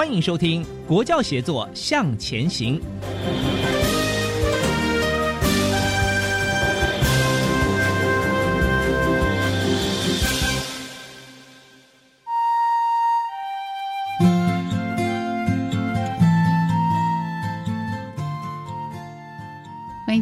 [0.00, 2.80] 欢迎收听《国教协作向前行》。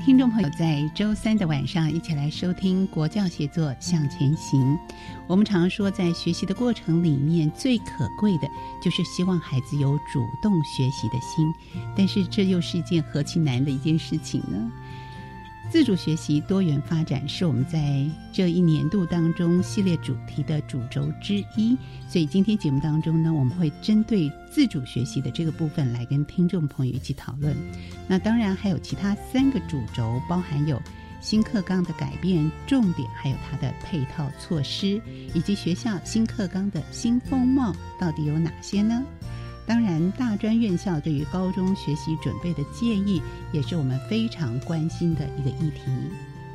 [0.01, 4.61] 听众朋友在周三的晚上一起来收听《国教写作向前行》。
[5.27, 8.49] 我们常说，在学习的过程里面，最可贵的
[8.81, 11.53] 就是希望孩子有主动学习的心。
[11.97, 14.71] 但是，这又是一件何其难的一件事情呢？
[15.71, 18.03] 自主学习、多元发展是我们在
[18.33, 21.77] 这一年度当中系列主题的主轴之一。
[22.09, 27.55] 所以，今天节目当中呢，我们会针对自主学习的这个部分来跟听众朋友一起讨论。
[28.07, 30.81] 那当然还有其他三个主轴，包含有
[31.21, 34.99] 新课纲的改变重点，还有它的配套措施，
[35.35, 39.05] 以及学校新课纲的新风貌到底有哪些呢？
[39.69, 43.21] 当然，大专院校对于高中学习准备的建议，
[43.53, 45.83] 也是我们非常关心的一个议题。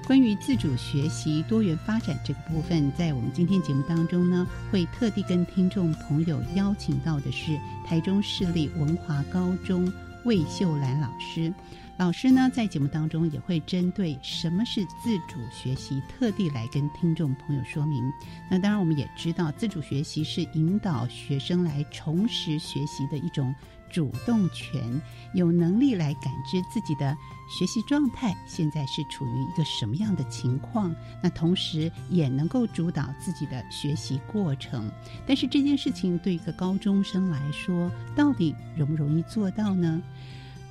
[0.07, 9.89] 关于自主学习、多元发展这个部分，在我们今天节目当中呢，会特地跟听众朋友邀请到的是台中市立文华高中
[10.25, 11.53] 魏秀兰老师。
[11.95, 18.11] 老师呢，在节目当中也会针对什么是自主学习，特地来跟听众朋友说明。
[18.49, 23.53] 那当然，我们也知道，自主学习是引导学生来重拾学习的一种
[23.91, 24.99] 主动权，
[25.35, 27.15] 有能力来感知自己的
[27.47, 30.93] 学习状态，现在是处于一个什么样的情况。
[31.21, 34.91] 那同时也能够主导自己的学习过程。
[35.27, 40.01] 但是这件事情对一个高中生来说，到底容不容易做到呢？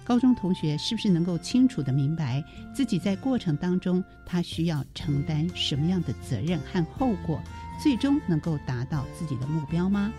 [0.05, 2.43] 高中同学是不是能够清楚的明白
[2.75, 7.41] 自己在过程当中他需要承担什么样的责任和后果，
[7.83, 10.13] 最终能够达到自己的目标吗？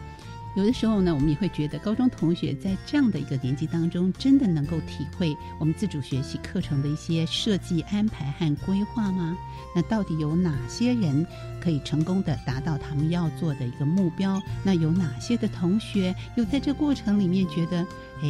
[0.56, 9.36] 有的时候呢，我们也会觉得高中同学在这样的一个年纪当中，真的能够体会我们自主学习课程的一些设计安排和规划吗？
[9.76, 11.26] 那到底有哪些人
[11.60, 14.40] 可以成功的达到他们要做的一个目标？
[14.64, 17.80] 那有哪些的同学又在这过程里面觉得，
[18.22, 18.30] 哎？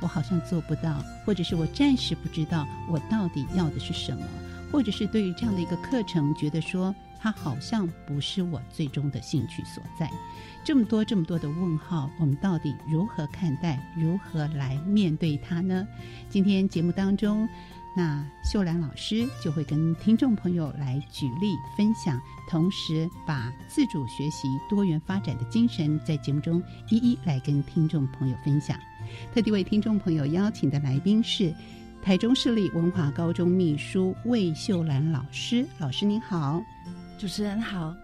[0.00, 4.24] 我好像做不到，或者是我暂时不知道我到底要的是什么，
[4.72, 10.10] 或者是对于这样的一个课程，觉得说它好像不是我最终的兴趣所在。
[10.64, 13.78] 这么多这么多的问号，我们到底如何看待？
[13.96, 15.86] 如何来面对它呢？
[16.28, 17.48] 今天节目当中，
[17.96, 22.20] 那秀兰老师就会跟听众朋友来举例分享，
[22.50, 28.76] 同时把自主学习、多元发展的精神在节目中一一来跟听众朋友分享。
[29.34, 31.52] 特地为听众朋友邀请的来宾是
[32.02, 35.66] 台中市立文华高中秘书魏秀兰老师。
[35.78, 36.62] 老师您好，
[37.18, 37.94] 主持人好。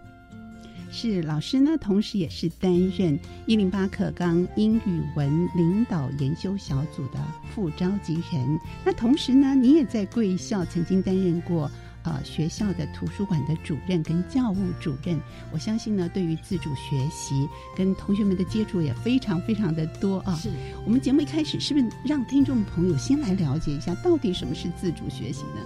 [0.91, 7.19] 是老师呢，同时也是担任一零八课纲英语文领导研修小组的
[7.49, 8.59] 副召集人。
[8.85, 11.71] 那同时呢，你也在贵校曾经担任过。
[12.03, 15.19] 呃，学校的图书馆的主任跟教务主任，
[15.51, 20.35] 我相信呢，对于自主学习跟同学们的接触也非常非常的多啊。
[20.35, 20.49] 是
[20.85, 25.61] 我们节目一开始是不是让听众朋友先来了解一下，到底什么是自主学习呢？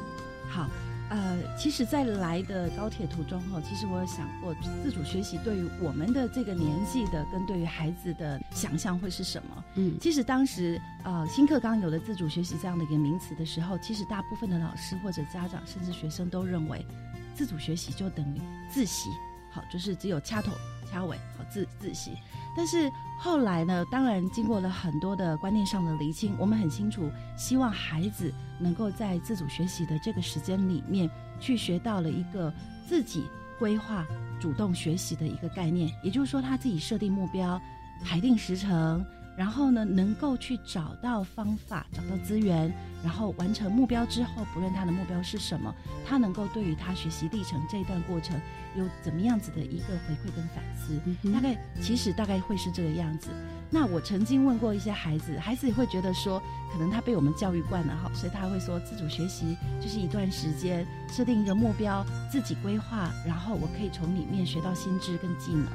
[0.47, 0.69] 好。
[1.09, 9.63] 呃，其实，在来的高铁途中哈，其实我有想过，自主学习对于我们的这个年纪的，跟对于孩子的想象会是什么？
[9.75, 16.85] 嗯，其实当时呃，新课纲有了自主学习这样的一个名词的时候，其实大部分的老师或者家长，甚至学生都认为，
[17.33, 19.09] 自主学习就等于自习。
[19.49, 20.51] 好，就是只有掐头
[20.91, 22.11] 掐尾，好自自习。
[22.57, 27.07] 但是后来呢，当然经过了很多的观念上的厘清，我们很清楚，
[27.37, 31.07] 希望孩子能够在自主学习的这个时间里面，
[31.39, 32.51] 去学到了一个
[32.87, 34.03] 自己规划、
[34.39, 37.61] 主动学习的一个概念，也就是说，他自己设定目标，
[38.03, 39.05] 排定时程。
[39.37, 42.73] 然后呢，能够去找到方法，找到资源，
[43.03, 45.71] 然后完成目标之后，不论他的目标是什么，
[46.03, 48.35] 他能够对于他学习历程这一段过程
[48.75, 50.99] 有怎么样子的一个回馈跟反思，
[51.31, 53.29] 大概其实大概会是这个样子。
[53.69, 56.41] 那我曾经问过一些孩子，孩子也会觉得说，
[56.73, 65.67] 可能他被我们教育惯了哈，所以他会说，自主学习就是一段时间设定一个目标，自己规划，然后我可以从里面学到心智跟技能。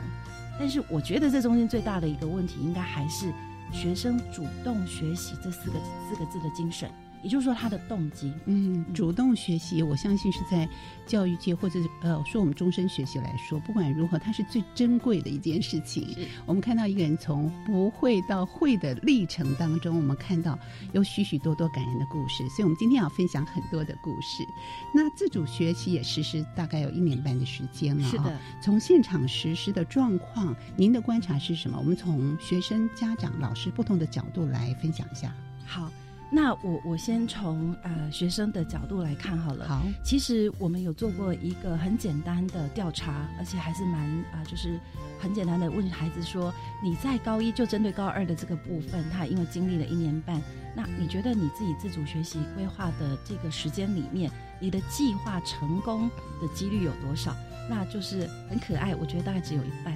[0.58, 3.32] 但是我觉得这中间最大的一个问题，应该还是。
[3.72, 5.78] 学生主动学习这四个
[6.08, 6.88] 四个字的精神。
[7.22, 10.68] 也就是说，他的动机，嗯，主动学习，我相信是在
[11.06, 16.16] 教育界或者呃说我们终身学习来说，不管如何，它是最珍贵的一件事情。
[16.46, 20.58] 我们看到一个人从不会到会的历程当中，我们看到
[20.92, 22.48] 有许许多多感人的故事。
[22.48, 24.44] 所以，我们今天要分享很多的故事。
[24.94, 28.08] 那自主学习也实施大概有一年半的时间了。
[28.08, 31.78] 是的，从现场实施的状况，您的观察是什么？
[31.78, 35.32] 我们从学生、家长、老师不同的角度来分享一下。
[35.64, 35.88] 好。
[36.34, 39.68] 那我我先从呃学生的角度来看好了。
[39.68, 44.00] 好，其实我们有做过一个很简单的调查，而且还是蛮
[44.32, 44.80] 啊，就是
[45.20, 46.50] 很简单的问孩子说：
[46.82, 50.40] 你在高一就针对高二的这个部分，他因为经历了一年半，
[50.74, 56.08] 那你觉得你自己自主学习规划的这个时间里面，你的计划成功
[56.40, 57.36] 的几率有多少？
[57.68, 59.94] 那就是很可爱，我觉得大概只有一半。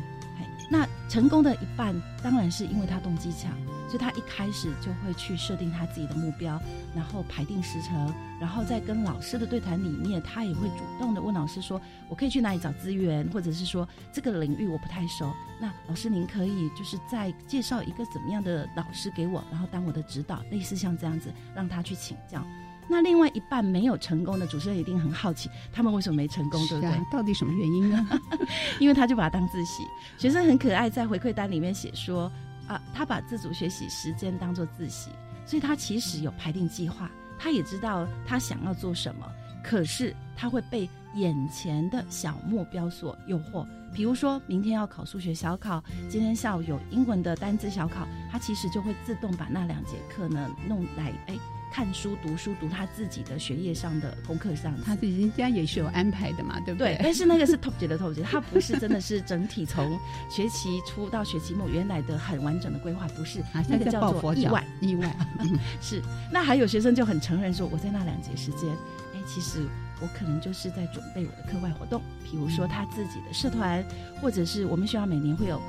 [0.69, 3.53] 那成功的一半，当然是因为他动机强。
[3.88, 6.61] 所以他一开始就会去设定他自己的目标，
[6.94, 11.81] 然后排定时程，然后在跟老师的对谈里面，他也会主动的问老师说
[12.11, 13.29] ：“我可以去哪里找资源？
[13.33, 22.44] 或者是说这个领域我不太熟，那老师您可以就是再介绍一个怎么样的老师给我，然后当我的指导，类似像这样子让他去请教。
[22.88, 27.00] 那另外一半没有成功的主持人一定很好奇，他们为什么没成功，对 不对？
[27.11, 28.21] 到底什么原因呢？
[28.79, 29.83] 因为他就把它当自习，
[30.19, 32.31] 学生很可爱，在回馈单里面写说。
[32.66, 35.10] 啊，他把自主学习时间当做自习，
[35.44, 39.30] 所以他其实有排定计划，他也知道他想要做什么，
[39.62, 43.66] 可是他会被眼前的小目标所诱惑。
[43.92, 51.38] 比如说明天要考数学小考，今天下午有英文的单字小考，他其实就会自动把那两节课呢弄来，哎。
[51.76, 56.94] 看书、读书、读他自己的学业上的功课上，他自己人家也是有安排的嘛，对不对？
[56.96, 60.00] 对，但是那个是 top 级的 top 级，他不是真的是整体从
[60.31, 65.14] 学期初到学期末原来的很完整的规划，不是，那个叫做意外，意外
[65.82, 66.00] 是。
[66.32, 68.70] 那还有学生就很承认说，我在那两节时间，
[69.14, 69.61] 哎，其实
[70.00, 73.84] 我可能就是在准备我的课外活动，比如说他自己的社团，
[74.23, 75.61] 或者是我们学校每年会有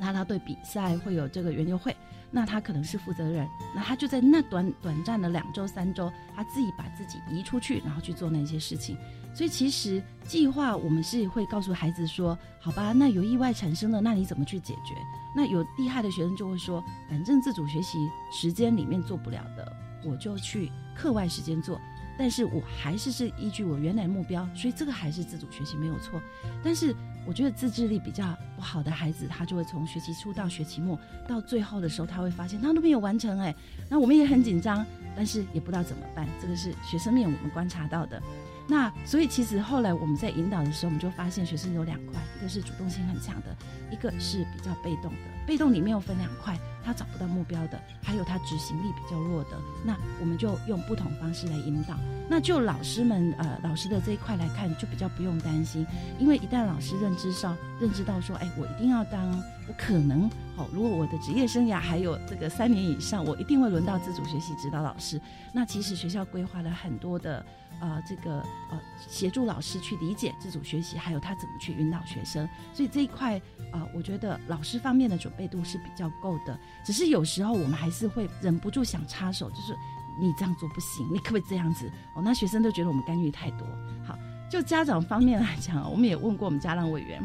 [0.00, 1.94] 拉拉队比赛，会有这个园游会。
[2.30, 8.96] 那他可能是负责人，那他就在那短短暂的两周三周，他自己把自己移出去，然后去做那些事情。
[9.32, 14.94] 所以其实计划我们是会告诉孩子说，好吧，那有意外产生了，那你怎么去解决？
[15.34, 17.98] 那有厉害的学生就会说，反正自主学习
[18.32, 19.72] 时间里面做不了的，
[20.04, 21.80] 我就去课外时间做。
[22.20, 26.20] 但是我还是是依据我原来目标，所以这个还是自主学习没有错。
[26.62, 26.94] 但是
[27.26, 33.56] 我觉得自制力比较不好的孩子，他就会从学期初到学期末，到最后的时候，他会发现他都没有完成哎，
[33.88, 34.84] 那我们也很紧张，
[35.16, 36.28] 但是也不知道怎么办。
[36.38, 38.22] 这个是学生面我们观察到的。
[38.68, 43.56] 那所以其实后来我们在引导的时候，我们就发现学生有两块，一个是主动性很强的，
[43.90, 45.39] 一个是比较被动的。
[45.50, 46.56] 被动里面又分两块。
[46.82, 49.50] 他找不到目标的，还有他执行力比较弱的，
[49.84, 51.94] 那我们就用不同方式来引导。
[52.28, 55.86] 那就老师们呃老师的这一块来看，就比较不用担心，
[56.18, 59.30] 因为一旦老师认知上认知到说，哎，我一定要当，
[59.68, 65.20] 我可能好，如果我的职业生涯还有这个三年以上，我一定会轮到自主学习指导老师。
[65.52, 67.44] 那其实学校规划了很多的。
[67.80, 68.78] 呃，这个呃，
[69.08, 73.38] 协助老师去理解自主学习，还有他怎么去引导学生，所以这一块
[73.72, 76.58] 啊，我觉得老师方面的准备度是比较够的。
[76.84, 79.76] 只是有时候我们还是会忍不住想插手，就是
[80.20, 81.90] 你这样做不行，你可不可以这样子？
[82.14, 83.66] 哦，那学生都觉得我们干预太多。
[84.06, 84.18] 好，
[84.50, 87.20] 就家长方面来讲，我们也问过我们家长委员，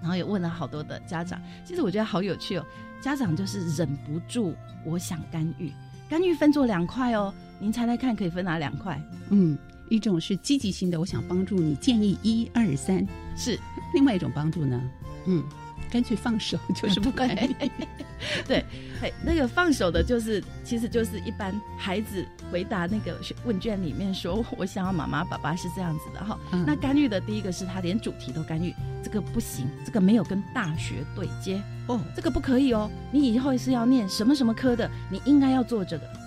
[0.00, 1.40] 然后也问了好多的家长。
[1.64, 2.66] 其实我觉得好有趣哦，
[3.00, 4.54] 家长就是忍不住，
[4.84, 5.72] 我想干预，
[6.08, 7.32] 干预分做两块哦。
[7.60, 9.00] 您猜猜看，可以分哪两块？
[9.30, 13.04] 嗯，一种是积极性的，我想帮助你，建议一二三
[13.36, 13.56] 是；
[13.94, 14.80] 另外一种帮助呢，
[15.26, 15.42] 嗯，
[15.90, 17.56] 干脆放手，就是不管你。
[18.46, 18.64] 对，
[19.00, 26.38] 哎，那个放手的，就是其实就是一般孩子回答那个问卷里面说，我想要妈妈爸爸是这样子的哈。
[26.66, 32.90] 那干预的第一个是他连主题都干预，这个不行，这个没有跟大学对接哦，这个不可以哦。
[33.12, 36.17] 你以后是要念什么什么科的，你应该要做这个。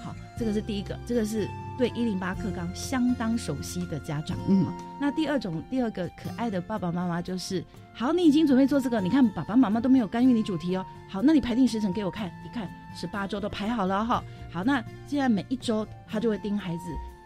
[0.42, 1.48] 好，这个是第一个，这个是。
[1.78, 4.68] 对一零八课纲相当熟悉的家长，嗯，
[5.00, 16.84] 那第二种第二个可爱的爸爸妈妈就是，好，你已经准备做这个，你看爸爸妈妈都没有干预你主题哦，好，那你排定时程给我看，一看十八周都排好了哈，好，那既然每一周他就会盯孩子，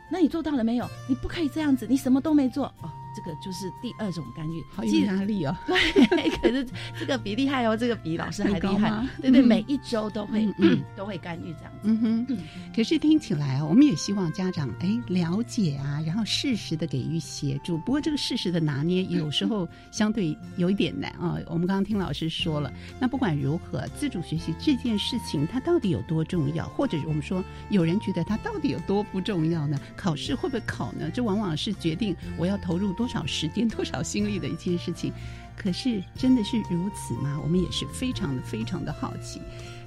[0.10, 0.88] 那你做到了没有？
[1.10, 2.90] 你不可以这样子，你什么都没做哦。
[3.16, 5.56] 这个就是第二种干预，好有压力哦。
[5.66, 6.68] 对，可是
[7.00, 8.92] 这个比厉害哦，这个比老师还厉害。
[9.22, 11.80] 对对，每一周都会嗯 都会干预这样子。
[11.84, 12.38] 嗯哼。
[12.76, 17.78] 可是听起来啊，我们也希望家长哎了解啊，然后适时的给予协助。
[17.80, 21.38] 不过这个适时的拿捏有时候相对有一点难啊。
[21.48, 22.70] 我们刚刚听老师说了，
[23.00, 26.68] 那不管如何，自主学习这件事情它到底有多重要？
[26.68, 29.80] 或者我们说有人觉得它到底有多不重要呢？
[29.96, 31.10] 考试会不会考呢？
[31.14, 33.05] 这往往是决定我要投入多。
[33.06, 35.14] 多少时间、多少心力的一件事情，
[35.56, 37.40] 可是真的是如此吗？
[37.44, 39.40] 我们也是非常的、非常的好奇。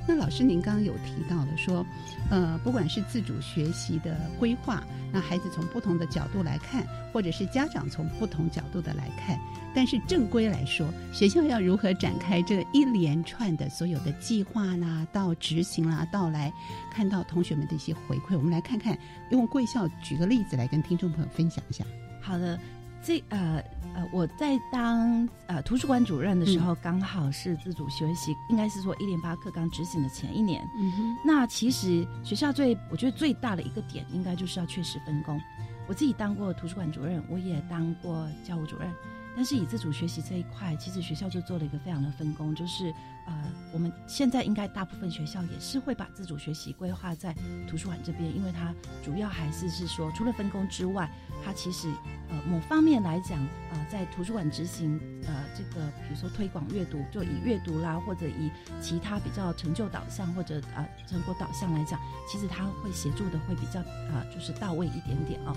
[0.06, 1.84] 那老师，您刚刚有提到了说，
[2.30, 9.37] 呃，不管是自主学习的规划，那孩子从不同的角度来看，或者是家长从不同角度的来看，
[9.75, 15.06] 但是正规来说，学校要如何展开这一连串的所有的计划呢？
[15.12, 16.52] 到执行啦，到来
[16.92, 18.96] 看到同学们的一些回馈，我们来看看，
[19.32, 21.84] 用贵校举个例子来跟听众朋友分享一下。
[22.22, 22.56] 好的。
[23.02, 23.62] 这呃
[23.95, 30.62] 呃，我在当呃图书馆主任的时候，刚好是自主学习，应该是说一零八课刚执行的前一年。
[30.76, 31.17] 嗯哼。
[31.25, 35.40] 那其实学校最我觉得最大的一个点，应该就是要确实分工。
[35.88, 38.93] 我自己当过图书馆主任，我也当过教务主任。
[39.35, 42.93] 但是以自主学习这一块，其实学校就做了一个非常的分工，就是
[43.28, 47.35] 呃，我们现在应该大部分学校也是会把自主学习规划在
[47.68, 51.11] 图书馆这边，因为它主要还是是说，除了分工之外，
[51.44, 51.88] 它其实
[52.30, 53.38] 呃某方面来讲，
[53.70, 65.54] 呃，在图书馆执行呃这个，比如说推广阅读，就以阅读啦，或者以其他比较成就导向或者啊成果导向来讲，其实它会协助的会比较啊就是到位一点点啊。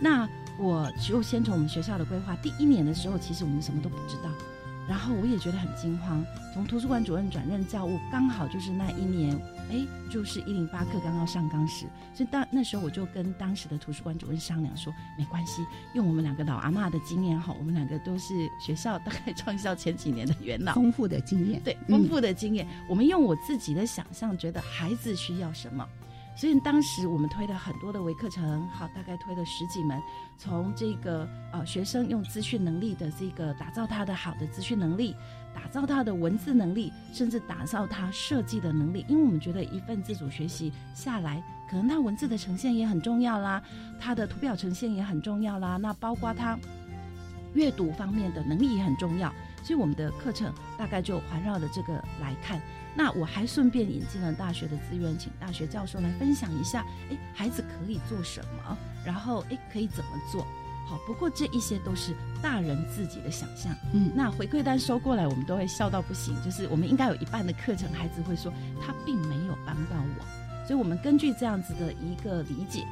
[0.00, 4.28] 那我就先从我们学校的规划，第一年的时候，其实我们什么都不知道，
[4.88, 6.24] 然后我也觉得很惊慌。
[6.52, 9.34] 从图书馆主任转任教务，刚好就是那一年，
[9.70, 25.88] 哎，就是一零八课刚刚上纲时，所以当那时候我就跟当时的图书馆主任商量说，没关系，用我们两个老阿妈的经验哈，我们两个都是学校大概创校前几年的元老，丰富的经验，对，丰富的经验，我们用我自己的想象，觉得孩子需要什么。
[26.34, 30.00] 所以当时我们推了很多的微课程，好，大概推了十几门，
[30.38, 35.14] 从这个呃学生用资讯能力的这个打造他的好的资讯能力，
[35.54, 39.04] 打造他的文字能力，甚至打造他设计的能力。
[39.08, 43.62] 因为我们觉得一份自主学习下来，可能他文字的呈现也很重要啦，
[44.00, 46.58] 他的图表呈现也很重要啦，那包括他
[47.52, 49.30] 阅读方面的能力也很重要。
[49.62, 52.60] 所以我们的课程大概就环绕着这个来看。
[52.94, 60.46] 那我还顺便引进了大学的资源，请大学教授来分享一下，哎，孩子可以做什么，然后哎可以怎么做？
[60.86, 63.74] 好，不过这一些都是大人自己的想象。
[63.94, 66.34] 嗯，那回馈单收过来，我们都会笑到不行。
[66.44, 68.52] 就是我们应该有一半的课程，孩子会说
[68.84, 72.84] 他并没有帮到我，所以我们根据这样子的一个理解，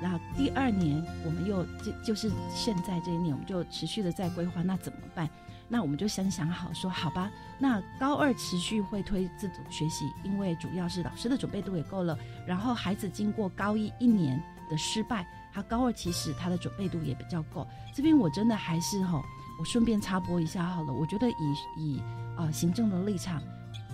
[0.00, 5.28] 然后第二年我们又就就是现在这一年，我们就持续的在规划，那怎么办？
[5.68, 12.18] 那我们就先想好说，好吧，那高二持续会推自主学习，因为主要是老师的准备度也够了。
[12.46, 17.66] 然后孩子经过高一一年的失败，他高二其实他的准备度也比较够。
[17.94, 19.22] 这边我真的还是哈，
[19.60, 20.92] 我顺便插播一下好了。
[20.92, 21.34] 我觉得以
[21.76, 22.02] 以
[22.34, 23.42] 啊行政的立场，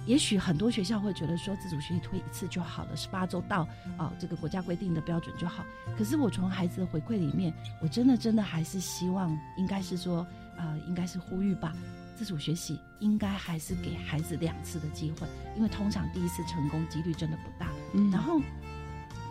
[0.06, 3.66] 也许很多学校会觉得说自主学习推一次就好了，十八周到
[3.96, 5.64] 啊这个国家规定的标准就好。
[5.98, 7.52] 可是我从孩子的回馈里面，
[7.82, 10.24] 我真的真的还是希望应该是说。
[10.56, 11.72] 呃，应该是呼吁吧，
[12.16, 17.68] 自主学习应该还是给孩子两次的机会，因为通常第一次成功几率真的不大。
[17.92, 18.40] 嗯，然后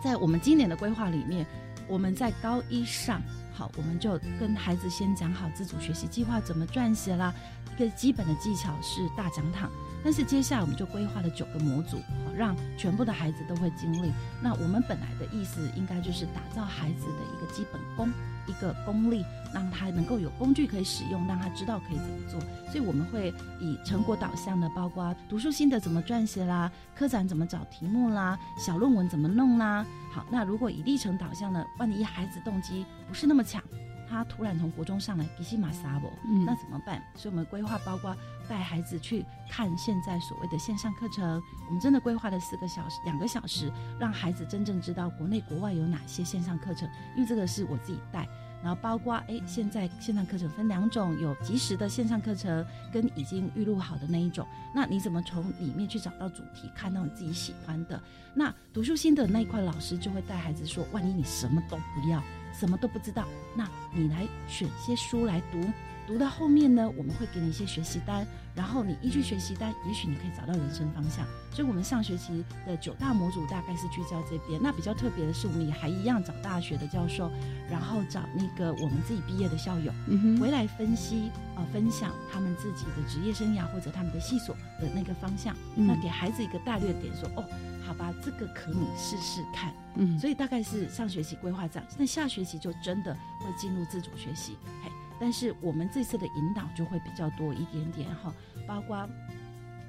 [0.02, 1.46] 在我们今年的规划里面，
[1.88, 3.20] 我们在高一上，
[3.52, 7.32] 好，我们就跟孩子先讲好自主学习计划怎么撰写啦，
[7.74, 9.70] 一个基本的技巧是大讲堂。
[10.02, 14.12] 但是接下来我们就规划了九个模组，好让全部的孩子都会经历。
[14.42, 18.10] 那我们本来的意思应该就是打造孩子的一个基本功，
[18.46, 22.40] 一个功力，让他能够有工具可以使用，让他知道可以怎么做。
[22.70, 29.84] 所以我们会以成果导向的，包括读书心得怎么撰写啦，科展怎么找题目啦，小论文怎么弄啦。
[30.12, 33.62] 好，那如果以历程导向的，万一孩子动机不是那么强。
[34.08, 36.10] 他突然从国中上来，吉西马萨博，
[36.46, 37.02] 那怎么办？
[37.14, 38.16] 所以我们规划包括
[38.48, 48.28] 带孩子去看现在所谓的线上课程，我们真的规划了四个小时、两个小时，让孩子真正知道国内国外有哪些线上课程，因为这个是我自己带。
[48.62, 54.46] 然后包括哎，现在线上课程分两种，有即时的线上课程跟已经预录好的那一种。
[54.74, 58.02] 那你怎么从里面去找到主题，看到你自己喜欢的？
[58.34, 62.22] 那读书心的那一块，老师就会带孩子说：万一你什么都不要，
[62.58, 65.60] 什么都不知道，那你来选些书来读。
[66.06, 71.24] 读到后面呢，我们会给你一些学习单，然后你依据学习单，也许你可以找到人生方向。
[71.50, 74.60] 所以，我们上学期的九大模组大概是聚焦这边。
[74.62, 77.30] 那比较特别的是，我们也还一样找大学的教授，
[77.70, 79.90] 然后找那个我们自己毕业的校友
[80.38, 85.56] 回来分析啊，分享他们自己的职业生涯或者他们的系所的那个方向。
[85.74, 87.48] 那给孩子一个大略点，说哦，
[87.86, 89.72] 好吧，这个可以试试看。
[89.94, 94.56] 嗯，所以大概是上学期规划这样，那下学期就真的会进入自主学习。
[94.82, 94.90] 嘿。
[95.20, 98.34] 但是我们这次的引导就会比较多一点点哈，
[98.66, 99.08] 包括。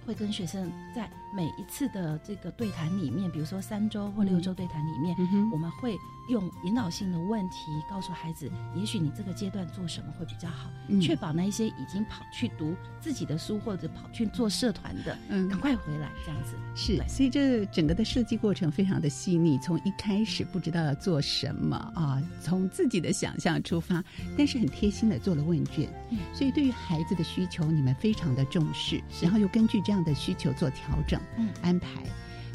[0.05, 5.15] 会跟学生在每一次的这个对谈里面，比如说三周或六周对谈里面，
[5.51, 5.95] 我们会
[6.29, 7.55] 用引导性的问题
[7.89, 10.69] 告诉孩子，也许你这个阶段做什么会比较好，
[11.01, 16.55] 确保那一些已经跑去读自己的书或者跑去做社团的，嗯，赶快回来这样子。
[16.75, 24.03] 是，所以这整个的设计过程非常的细腻，从一开始不知道要做什么啊，从自己的想象出发，
[24.37, 25.87] 但是很贴心的做了问卷，
[26.33, 29.75] 所以对于孩子的需求你们非常的重视，然后又根据。
[29.85, 31.21] 这样的需求做调整、
[31.61, 32.03] 安排，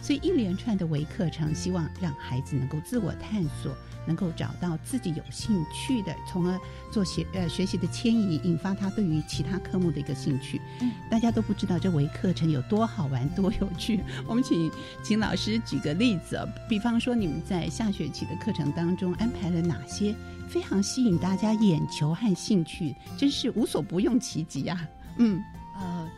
[0.02, 3.74] 所以一连串的微课程，希望让孩子能够自我探索，
[4.06, 6.58] 能够找到自己有兴趣的，从而
[6.90, 10.60] 做学呃学习的迁移，引发他对于其他科目的一个兴趣。
[10.80, 14.00] 嗯，大家都不知道这微课程有多好玩、多有趣。
[14.26, 14.70] 我们请
[15.02, 20.14] 请老师举个例子，比方说你们在下学期的课程当中安排了哪些
[20.48, 24.88] 非常吸引大家眼球和兴趣，真是无所不用其极啊！
[25.18, 25.42] 嗯，
[25.74, 26.08] 呃。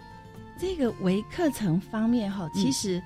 [0.63, 3.03] 这个微课程方面哈，其实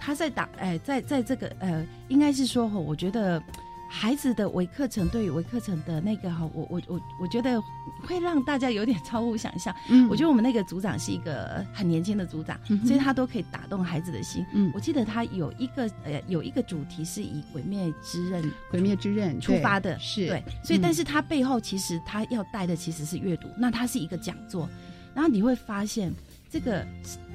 [0.00, 3.42] 他在打哎，在在这个呃，应该是说哈，我觉得
[3.90, 7.60] 孩子的微课程对于微课程的那个哈，我我我我觉得
[8.06, 9.74] 会让大家有点超乎想象。
[9.90, 14.42] 嗯，我觉得我们那个组长是一个很年轻的组长，所以他都可以打动孩子的心。
[14.54, 24.66] 嗯，我记得他有一个呃有一个主题是以《鬼灭之刃》《鬼灭之刃》出发的，是对，所以但是他背后其实他要带的其实是阅读，那他是一个讲座，
[25.14, 26.10] 然后你会发现。
[26.48, 26.86] 这个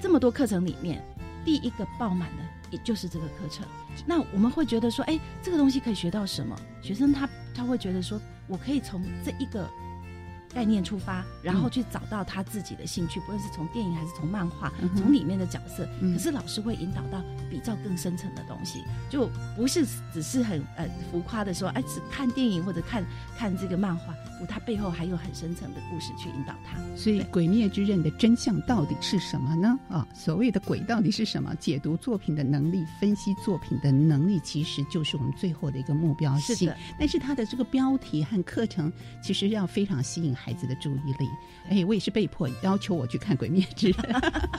[0.02, 1.04] 这么多课程里面，
[1.46, 3.66] 第一个爆满的也就是这个课程。
[4.06, 6.56] 那我们会觉得说，哎，这个东西可以学到什么？
[6.82, 9.70] 学生他他会觉得说，我可以从这一个。
[10.54, 15.88] 概念出发，然后去找到他自己的兴趣，不论是从电影还是从漫画，从里面的角色。
[16.00, 23.04] 可是老师会引导到比较更深层的东西，就不是只是很呃浮夸的说，哎，只看电影或者看
[23.38, 26.78] 看这个漫画，不，它背后还有很深层的故事去引导他。
[26.96, 29.80] 所以《鬼灭之刃》的真相到底是什么呢？
[29.90, 31.54] 啊，所谓的鬼到底是什么？
[31.56, 36.72] 解读作品的能力，分析作品的能力，其实就是我们最后的一个目标性。
[37.00, 40.36] 但是它的这个标题和课程，其实要非常吸引。
[40.44, 41.30] 孩子的注意力，
[41.70, 43.96] 哎，我也是被迫要求我去看《鬼灭之刃》，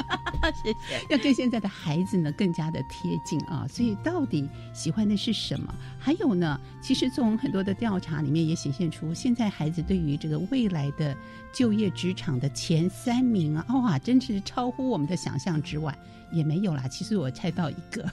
[0.63, 1.07] 谢谢。
[1.11, 5.75] 要跟现在的孩子呢更加的贴近啊，所以到底喜欢的是什么？
[5.99, 11.15] 还有呢，其实从很多的调查里面也显现出，现在孩子对于这个未来的
[11.53, 15.95] 就业职场的前三名啊，哇，真是超乎我们的想象之外。
[16.31, 18.05] 也没有啦，其实我猜到一个，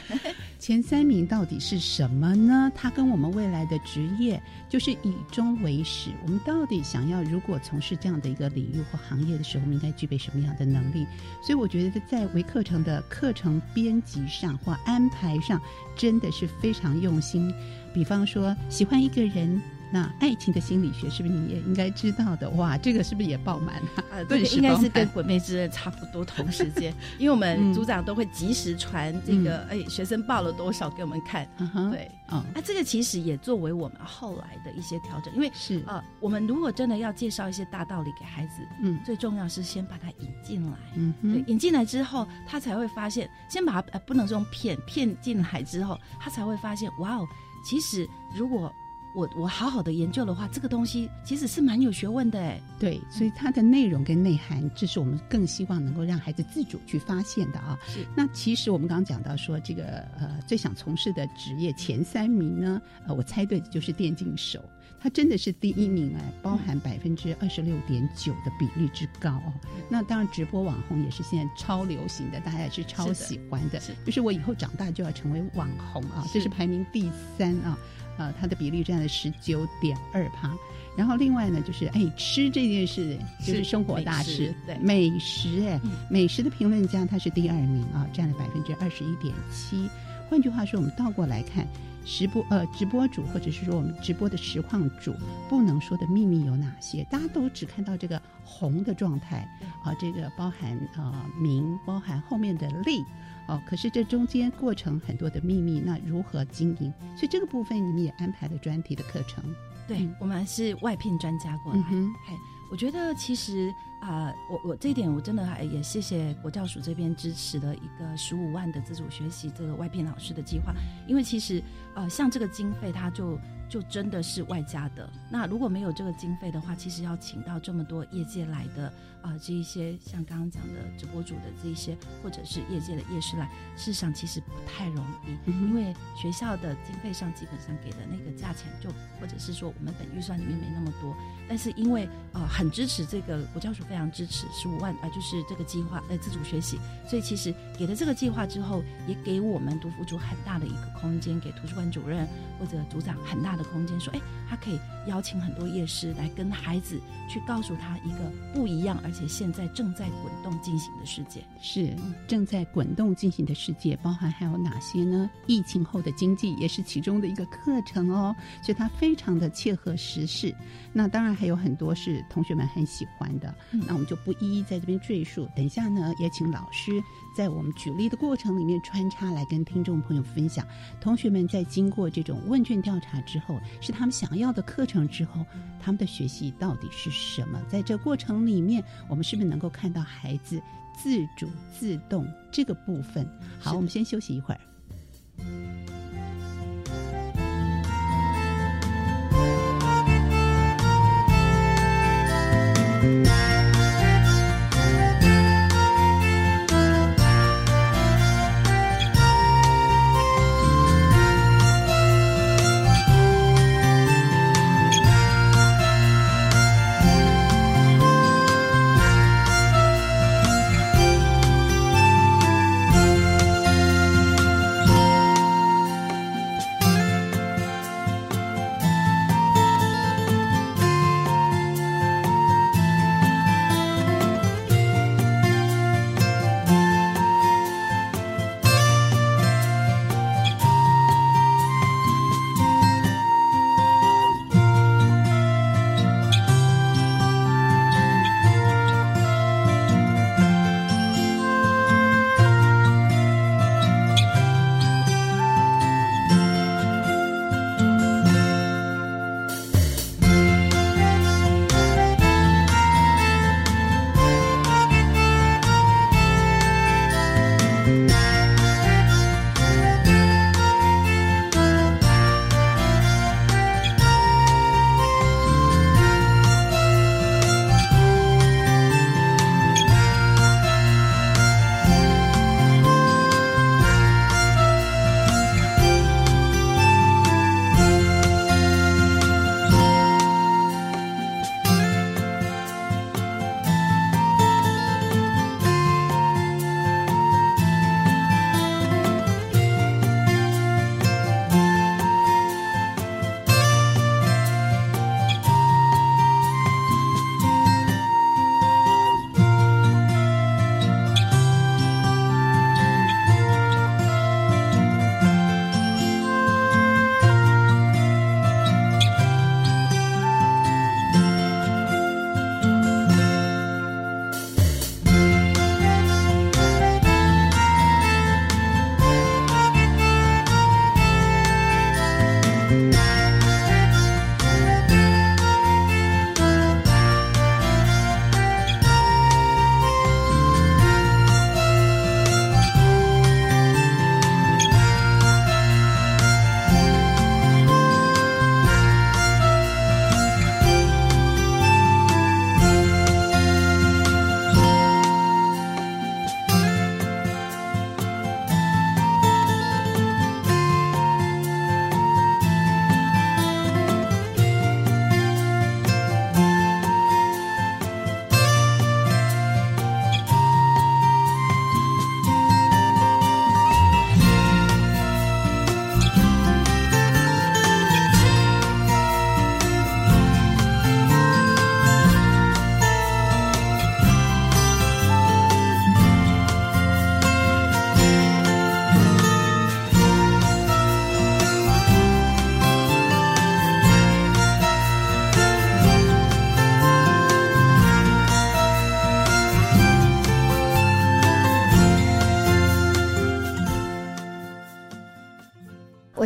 [0.58, 2.70] 前三名到底是什么呢？
[2.74, 6.10] 它跟我们未来的职业就是以终为始。
[6.24, 11.06] 我们到底想要如果从事这样的一个领域或行业的时候，我们应该具备什么样的能力？
[11.42, 15.60] 所以我觉得在微课程的课程编辑上或安排上，
[15.96, 17.52] 真的是非常用心。
[17.94, 19.60] 比方说，喜欢一个人。
[19.90, 22.48] 那爱情的心理学是不是你也应该知道的？
[22.50, 23.88] 哇，这个是不是也爆满了？
[24.10, 31.46] 啊， 对，应该是跟《鬼魅之刃》差不多同时间， 因为我们组长都会及时传这个，哎，学生报了多少给我们看。
[31.90, 35.82] 对，啊，那这个其实也作为我们后来的一些调整，因为是。
[35.86, 47.26] 啊，我们如果真的要介绍一些大道理给孩子，嗯，最重要是先把他引进来，嗯，对，引进来之后，他才会发现，先把他呃不能用骗骗进来之后，他才会发现，哇哦，
[47.64, 48.72] 其实如果。
[49.16, 52.60] 我我好好的研究的话，这个东西其实是蛮有学问的哎。
[52.78, 57.78] 对，所以它的内容跟内涵，这是我们更希望能够让孩子自主去发现的啊。
[57.88, 58.06] 是。
[58.14, 59.84] 那其实我们刚刚讲到说，这个
[60.20, 64.62] 呃最想从事的职业前三名呢，呃我猜对的就是电竞手，
[65.00, 69.52] 他真的是第一名哎，包含百分之二十六点九的比例之高哦。
[69.88, 73.80] 那当然，直播网红也是现在超流行的，大家也是超喜欢的。
[73.80, 73.94] 是。
[74.04, 77.78] 就是我以后长大就要成为网红啊，这是排名第三啊。
[78.16, 80.52] 啊，它的比例占了十九点二趴。
[80.96, 85.78] 然后另外呢，就是哎，吃这件事就是生活大事，对美食哎，
[86.10, 89.90] 美食的评论家他是第二名啊，占了百分之二十一点七。
[90.30, 91.66] 换句话说，我们倒过来看，
[92.04, 95.14] 直播呃直播主或者是说我们直播的实况主
[95.50, 97.04] 不能说的秘密有哪些？
[97.10, 99.46] 大家都只看到这个红的状态
[99.84, 103.04] 啊，这个包含啊名，包含后面的利。
[103.48, 106.92] 哦，可是这中间过程很多的秘密，那如何经营？
[107.16, 109.42] 所以这个部分你们也安排了专题的课程。
[109.86, 111.80] 对我们是外聘专家过来。
[111.80, 112.34] 嘿，
[112.70, 120.74] 我觉得其实啊，我我这一点我真的还也谢谢国教署这边支持的一个十五万的自主学习这个外聘老师的计划，
[121.06, 121.62] 因为其实
[121.94, 123.38] 呃，像这个经费，它就。
[123.68, 125.10] 就真的是外加的。
[125.28, 128.92] 那如果没有这个经费的话，其实要请到这么多业界来的
[129.26, 138.88] 啊，这一些像刚刚讲的直播主的这一些，或者是业界的业师来，事实上其实不太容易，因为学校的经费上基本上给的那个价钱，就
[139.20, 141.12] 或者是说我们本预算里面没那么多，
[141.48, 152.28] 但是因为啊很支持这个国教署非常支持十五万啊，就是这个计划呃自主学习，所以其实给了这个计划之后，也给我们读辅组很大的一个空间，给图书馆主任
[152.60, 153.56] 或者组长很大。
[153.56, 161.42] 的空间说，哎，他可以邀请很多夜师来跟孩子去告诉他一个不一样，而且现在正在滚动进行的世界。
[161.62, 161.94] 是
[162.28, 165.30] 正在滚动进行的世界，包含还有哪些呢？
[165.46, 170.54] 疫情后的经济也是其中的一个课程哦，所以它非常的切合时事。
[170.92, 175.48] 那当然还有很多是同学们很喜欢的，那我们就不一一在这边赘述。
[175.56, 177.02] 等一下呢，也请老师。
[177.36, 180.66] 在我们举例的过程里面穿插来跟听众朋友分享，
[180.98, 185.44] 同学们在经过这种问卷调查之后，是他们想要的课程之后，
[185.78, 187.60] 他们的学习到底是什么？
[187.68, 190.58] 在这过程里面，我们是不是能够看到孩子
[190.96, 191.46] 自主
[191.78, 193.28] 自动这个部分？
[193.60, 194.60] 好，我们先休息一会儿。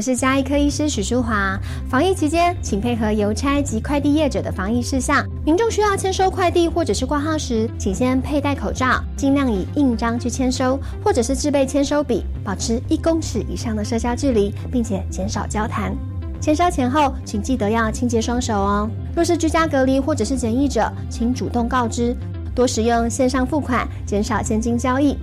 [0.01, 1.61] 我是嘉义科医师许淑华。
[1.87, 5.23] 防疫期间，请配合邮差及快递业者的防疫事项。
[5.45, 15.95] 民众需要签收快递或者是挂号时，请先佩戴口罩，尽量以印章去签收，或者是自备签收笔，保持一公尺以上的社交距离，并且减少交谈。
[16.41, 18.91] 签收前后，请记得要清洁双手哦。
[19.15, 22.17] 若是居家隔离或者是检疫者，请主动告知，
[22.55, 25.15] 多使用线上付款，减少现金交易。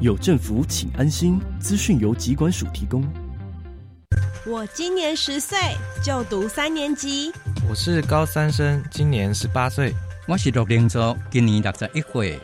[0.00, 1.38] 有政府，请安心。
[1.60, 3.04] 资讯由疾管署提供。
[4.46, 5.58] 我今年十岁，
[6.02, 7.32] 就读三年级。
[7.66, 9.94] 我是高三生，今年十八岁。
[10.28, 12.38] 我是六零族，今年六十一岁。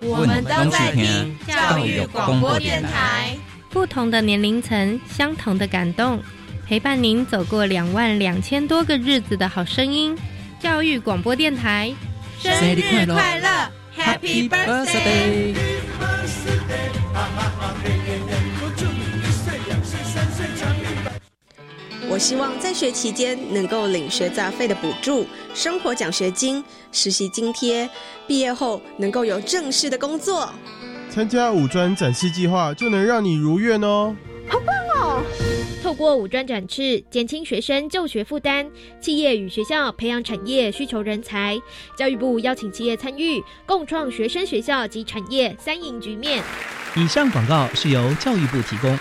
[0.00, 3.36] 我们都在听教育广播电台。
[3.70, 6.22] 不同的年龄层，相同的感动，
[6.66, 10.16] 陪伴您走过两万两千多个日子的好声音。
[10.58, 11.94] 教育广播电台，
[12.40, 15.54] 生日快乐，Happy Birthday！
[22.08, 27.88] 我希望在学期间能够领学杂费的补助、生活奖学金、实习津贴，
[28.28, 30.48] 毕业后能够有正式的工作。
[31.10, 34.14] 参加五专展示计划就能让你如愿哦！
[34.48, 35.22] 好棒哦！
[35.82, 38.66] 透过五专展翅，减轻学生就学负担，
[39.00, 41.60] 企业与学校培养产业需求人才。
[41.96, 46.42] 教育部邀请企业参与，共创学生、学校及产业三赢局面。
[46.94, 48.96] 以上广告是由教育部提供。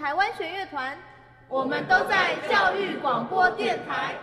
[0.00, 0.96] 台湾弦乐团，
[1.46, 4.14] 我们都在教育广播电台。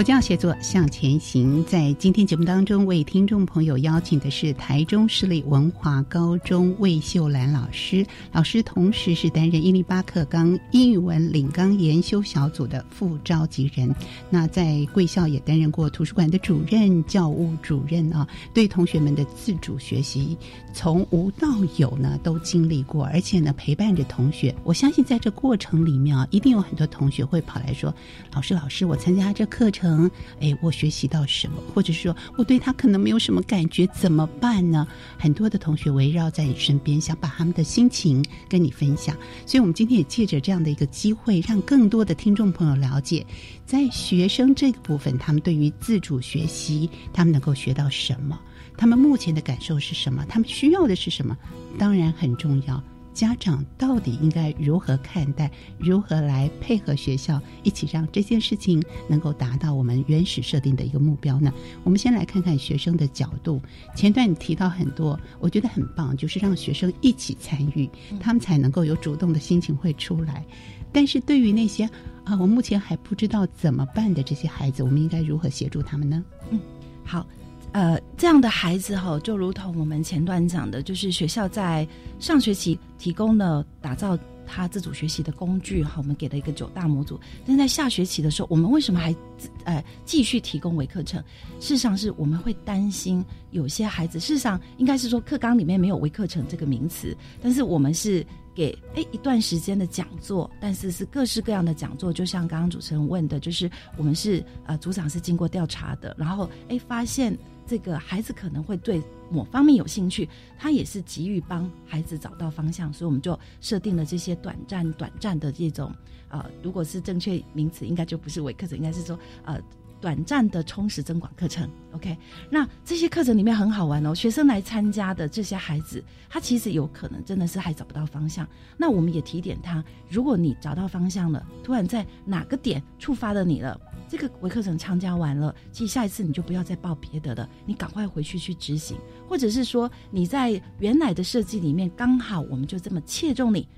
[0.00, 8.06] 佛教写作向前行，在今天节目当中，为听众朋友邀请的是台中市立文华高中魏秀兰老师。
[8.32, 13.94] 老师同时是担任一零八课纲英语文领纲研修小组的副召集人。
[14.30, 20.34] 那在贵校也担任过图书馆的主任、教务主任啊，对同学们的自主学习
[20.72, 24.54] 从无到有呢，都经历过，而且呢，陪伴着同学。
[24.64, 27.94] 我相信在这过程里面啊，一定有很多同学会跑来说
[28.32, 34.86] ：“老师，老师，我参加这课程。”能哎，我学习到什么，或者说我对他可能没有什么感觉，怎么办呢？
[35.18, 39.16] 很多的同学围绕在你身边，想把他们的心情跟你分享。
[39.46, 43.26] 所以，我们今天也借着这样的一个机会，让更多的听众朋友了解，
[43.66, 48.38] 在学生这个部分，他们对于自主学习，他们能够学到什么？
[48.76, 50.24] 他们目前的感受是什么？
[50.28, 51.36] 他们需要的是什么？
[51.78, 52.82] 当然很重要。
[53.12, 55.50] 家长到底应该如何看待？
[55.78, 61.52] 如何来配合学校，一起让这件事情能够达到我们原始设定的一个目标呢？
[61.84, 63.60] 我们先来看看学生的角度。
[63.94, 67.88] 前段你提到很多，我觉得很棒，就是让学生一起参与，
[68.20, 70.44] 他们才能够有主动的心情会出来。
[70.92, 71.84] 但是对于那些
[72.24, 76.24] 啊，我目前还不知道怎么办的这些孩子，我们应该如何协助他们呢？
[76.50, 76.60] 嗯，
[77.04, 77.26] 好。
[77.72, 81.86] 呃，这样的孩子哈，就如同我们前段讲的，就是学校在
[82.18, 87.20] 上学期提供了打造他自主学习的工具哈，我们给了一个九大模组。
[87.46, 89.14] 但在下学期的时候，我们为什么还
[89.62, 91.22] 呃继续提供微课程？
[91.60, 107.38] 事实上是我们会担心有些孩子，事实上应该是说课纲里面没有微课程这个名词，但是我们是给哎一段时间的讲座，但是是各式各样的讲座，就像刚刚主持人问的，就是我们是呃组长是经过调查的，然后哎发现。
[107.70, 110.28] 这个孩子可能会对某方面有兴趣，
[110.58, 115.94] 他也是急于帮孩子找到方向，所以我们就设定了这些短暂、短暂的这种，
[116.30, 119.56] 呃，如果是正确名词，应该就不是微课程，应该是说呃
[120.00, 121.68] 短暂的充实增广课程。
[121.92, 122.16] OK，
[122.48, 128.46] 那这些课程里面很好玩哦，学生来参加的这些孩子，他其实有可能真的是还找不到方向。
[128.76, 133.78] 那我们也提点他，如果你找到方向了，突然在哪个点触发了你了。
[134.08, 138.96] 这个微课程参加完了，其实下一次你就不要再报别的了，你赶快回去去执行，
[139.28, 143.68] 或者是说你在原来的设计里面刚好我们就这么切中你，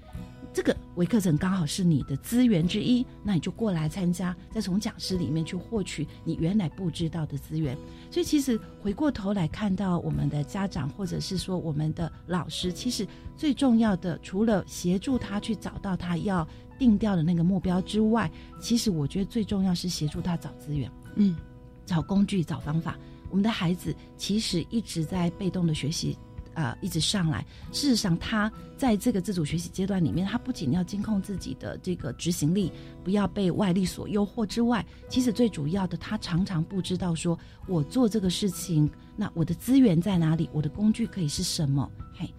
[0.55, 7.77] 这个微课程刚好是你的资源之一，那你就过来参加，再从讲师里面去获取你原来不知道的资源。
[8.11, 16.47] 所以其实回过头来看到我们的家长或者是说我们的老师，其实最重要的除了协助他去找到他要
[16.79, 21.35] 定掉的那个目标之外，其实我觉得最重要是协助他找资源，嗯，
[21.87, 22.99] 找工具、找方法。
[23.31, 26.19] 我们的孩子其实一直在被动的学习。
[26.55, 27.45] 啊，一直上来。
[27.73, 41.91] 事实上，他在这个自主学习阶段里面，他不仅要监控自己的这个执行力，不要被外力所诱惑之外，其实最主要的，他常常不知道说，我做这个事情，那我的资源在哪里，我的工具可以是什么？
[42.15, 42.33] 嘿。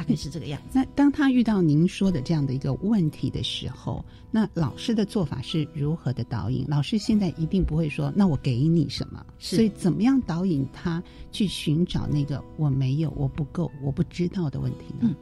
[0.00, 0.78] 大概是这个样子。
[0.78, 6.64] 那当他遇到您说的这样的一个问题的时候，那老师的做法是如何的导引？
[6.66, 15.00] 老师现在一定不会说：“那我给你什么？”所以怎么样导引他去寻找那个我没有、我不够、我不知道的问题呢？
[15.02, 15.14] 嗯，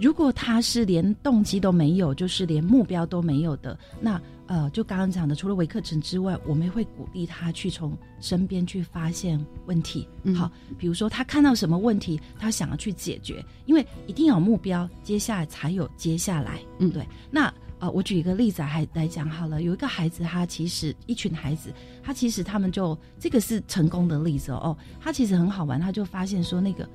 [0.00, 4.20] 如果他是连动机都没有，就是连目标都没有的，那。
[4.46, 10.06] 呃，就刚刚讲的，除了维克城之外，我们会鼓励他去从身边去发现问题。
[10.36, 16.60] 好，比如说他看到什么问题，他想要去解决，因为一定有目标，接下来才有接下来。
[16.78, 17.08] 嗯，对。
[17.30, 19.62] 那呃，我举一个例子还来讲好了。
[19.62, 24.76] 有一个孩子，他其实一群孩子，他其实他们就这个是成功的例子哦。
[25.00, 26.86] 他其实很好玩，他就发现说那个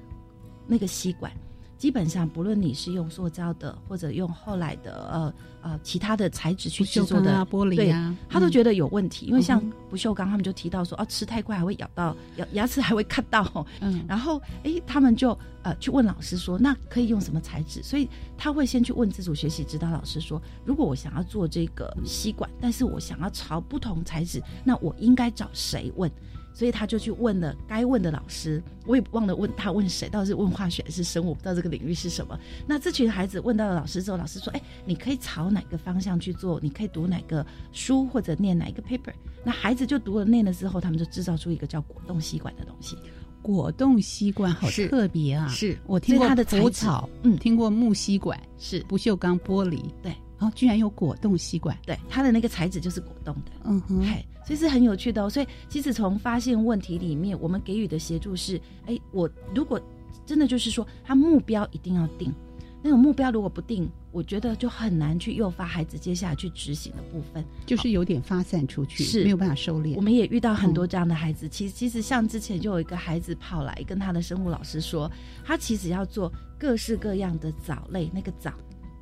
[0.67, 1.31] 那个吸管。
[1.79, 9.27] 基本上，不论你是用塑胶的，或者用后来的呃呃其他的材质去制作的玻璃啊，他都觉得有问题。
[9.27, 13.65] 因为像不锈钢，他们就提到说，哦，吃太快还会咬到牙牙齿，还会看到。
[13.79, 15.29] 嗯， 然后哎，他们就
[15.63, 17.81] 呃去问老师说，那可以用什么材质？
[17.81, 26.11] 所以他会先去问自主学习指导老师说，如果我想要做这个吸管，但是我想要朝不同材质，那我应该找谁问？
[26.53, 32.37] 所以他就去问了该问的老师，我也忘了问他问谁，到底是问化学还是生物，我不知道这个领域是什么。
[32.67, 36.59] 那这群孩子问到了老师之后，老师说：“哎，你可以朝哪个方向去做？
[36.61, 42.97] 你可以读哪个书或者念哪一个 paper？” 那孩子就读了念了之后，他们就制造出一个叫果冻吸管的东西。
[43.41, 45.47] 果冻吸管好特别啊！
[45.47, 50.13] 是我听过它的浮草，嗯，听过木吸管，是不锈钢玻璃，对。
[50.37, 55.29] 然后居然有果冻吸管，对，它的那个材质就是果冻的，嗯哼，嘿，所以是很有趣的哦。
[55.29, 59.79] 所以其实从发现问题里面，我们给予的协助是，哎，我如果
[60.25, 62.33] 真的就是说，他目标一定要定，
[62.81, 69.93] 那种目标如果不定，我觉得就很难去诱发孩子接下来去执行的部分，就是有点发散出去，是没有办法收敛。
[69.95, 75.11] 我们也遇到很多这样的孩子，其实其实像之前就有一个孩子跑来跟他的生物老师说，
[75.45, 78.51] 他其实要做各式各样的藻类，那个藻。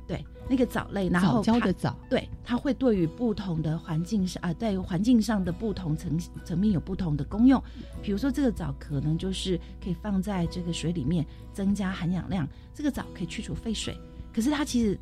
[0.08, 7.62] 对，那个藻类，然后藻的藻，对，它会对于不同的环境上啊，在环境上的不同层层面有不同的功用。
[8.02, 13.96] 比如说，这个藻可能就是可以放在这个水里面增加含氧量，这个藻可以去除废水。
[14.34, 14.98] 可是它其实。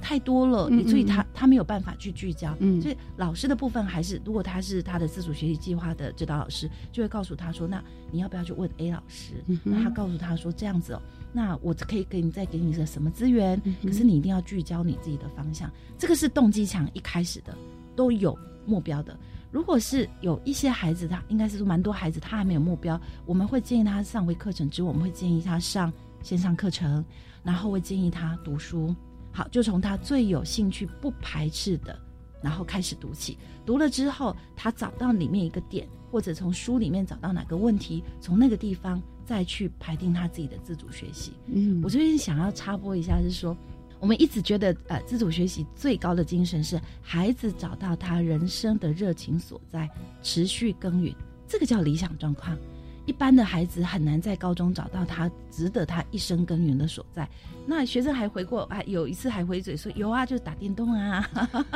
[0.00, 2.54] 太多了，所以他他没有办法去聚焦。
[2.60, 13.60] 嗯，所以老师的部分还是，如果他是他的自主学习计划的指导老师，就会告诉他说：“那你要不要去问 A 老师？”那他告诉他说：“这样子哦，那我可以给你再给你个什么资源？
[13.82, 15.70] 可是你一定要聚焦你自己的方向。
[15.98, 17.56] 这个是动机强一开始的
[17.96, 19.18] 都有目标的。
[19.50, 27.04] 如果是有一些孩子，他应该是说蛮多孩子他还没有目标，我们会建议他上微课程之后，我们会建议他上线上课程，
[27.42, 28.94] 然后会建议他读书。
[29.32, 31.98] 好，就从他最有兴趣、不排斥的，
[32.42, 33.38] 然后开始读起。
[33.64, 41.32] 读了之后，他找到里面一个点，或者从书里面找到哪个问题，从那个地方再去排定他自己的自主学习。
[41.46, 43.56] 嗯，我这边想要插播一下，是说，
[44.00, 49.88] 我们一直觉得，呃，自主学习最高的精神是孩子找到他人生的热情所在，
[50.22, 51.14] 持续耕耘，
[51.46, 52.58] 这个叫理想状况。
[53.10, 57.28] 一般的孩子很难在高中找到他值得他一生耕耘的所在。
[57.66, 61.28] 那学生还回过，还有一次还回嘴说：“有啊，就是打电动啊，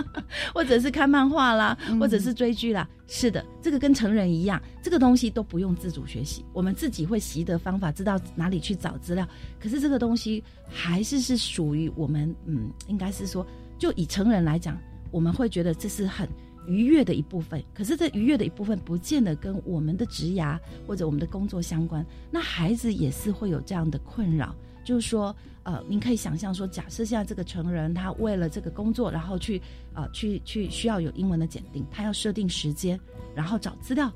[0.54, 9.26] 或者是看漫画啦，或者是追剧啦。”是的，这个跟成人一样，这个东西都不用自主学习，我们自己会习得方法，知道哪里去找资料。
[9.58, 13.44] 可是这个东西还是是属于我们，嗯，应该是说，
[13.76, 14.78] 就以成人来讲，
[15.10, 16.28] 我们会觉得这是很。
[16.66, 22.04] 愉悦的一部分，可是这愉悦的一部分不见得跟我们的职涯或者我们的工作相关。
[22.30, 24.54] 那孩子也是会有这样的困扰，
[24.84, 29.60] 就是说，呃，您可以想象说，假设现在这个成人他为了这个工作，然后去，
[29.94, 32.98] 呃，去去需要有英文的检定，他要设定时间，
[33.34, 34.12] 然后找资料，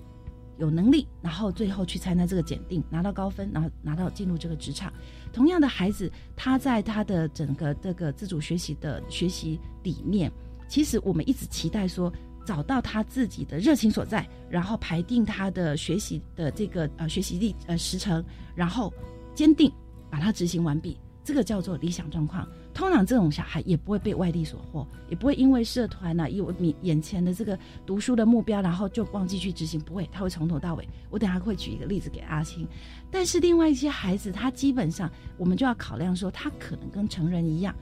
[0.58, 4.92] 有能力，然后最后去参加这个检定，拿到高分，然后拿到进入这个职场。
[5.32, 10.32] 同样的孩子，他在他的整个这个自主学习的学习里面，
[10.68, 12.10] 其实我们一直期待说。
[12.48, 18.24] 找到他自己的热情所在，然后排定他的学习的这个呃学习力呃时程，
[18.54, 18.90] 然后
[19.34, 19.70] 坚定
[20.08, 22.48] 把它执行完毕，这个叫做理想状况。
[22.72, 30.88] 通常这种小孩也不会被外力所惑，也不会因为社团呢有你眼前的这个读书的目标，然后就忘记去执行，不会，他会从头到尾。
[31.10, 32.66] 我等下会举一个例子给阿青。
[33.10, 37.74] 但是另外一些孩子，他基本上我们就要考量说，他可能跟成人一样，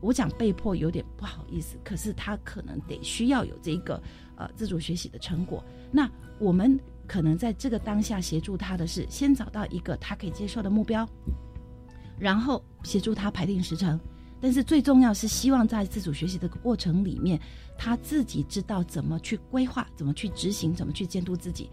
[0.00, 4.00] 我讲被迫有点不好意思，可是他可能得需要有这个
[4.36, 5.64] 呃自主学习的成果。
[5.90, 11.08] 那我们可能在这个当下协助他的是，先找到一个他可以接受的目标。
[12.18, 13.98] 然后协助他排定时程，
[14.40, 17.40] 但是最重要是希望在自主学习的过程里面，
[17.78, 21.70] 他自己知道怎么去规划、怎么去执行、怎么去监督自己。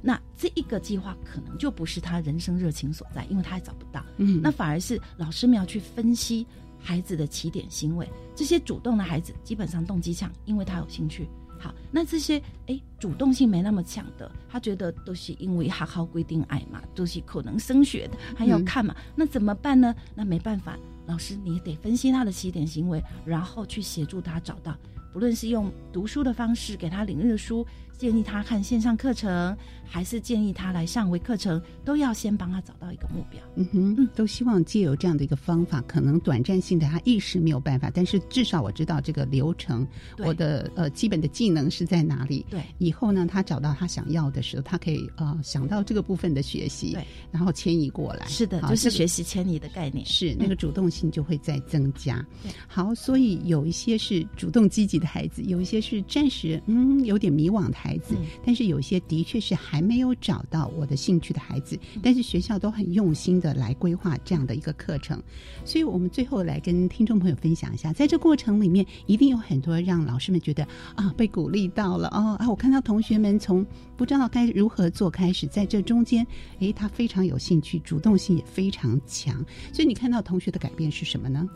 [0.00, 4.04] 那这一个计划可能就不是他人生热情所在，因为他还找不到。
[4.18, 6.46] 嗯，那反而是老师们要去分析
[6.78, 8.08] 孩子的起点行为。
[8.34, 11.28] 这些主动的孩子基本上动机强，因为他有兴趣。
[11.60, 19.92] 好，那这些哎主动性没那么强的，他觉得都是因为好好规定爱嘛，都是可能升学的，还要看嘛，那怎么办呢？
[20.14, 24.76] 那没办法，老师你得分析他的起点行为，然后去协助他找到，
[25.12, 27.66] 不论是用读书的方式给他领日书。
[27.96, 29.56] 建议他看线上课程，
[29.88, 33.40] 还是建议他来上微课程，都要先帮他找到一个目标。
[33.56, 39.86] 嗯哼，都希望借由这样的一个方法，可能短暂性的他一时没有办法，但是至少我知道这个流程，
[40.18, 42.44] 我的呃基本的技能是在哪里。
[42.50, 48.26] 对，以后呢，他找到他想要的时候，他可以呃想到这个部分的学习，对，然后迁移过来。
[48.26, 52.24] 是的，就是学习迁移的概念，是那个主动性就会再增加。
[52.66, 58.14] 好，所以有一些是主动积极的孩子，有一些是暂时嗯有点迷惘的孩子，
[58.44, 65.22] 但是有些的确是还没有找到我的兴趣的孩子，但是学校都很用心的来规划这样的一个课程，
[65.64, 73.64] 所以我们最后来跟听众朋友分享一下，在这过程里面一定有很多让老师们觉得啊被鼓励到了哦啊，我看到同学们从
[73.96, 76.26] 不知道该如何做开始，在这中间，
[76.60, 79.34] 诶，他非常有兴趣，主动性也非常强，
[79.72, 81.48] 所以你看到同学的改变是什么呢？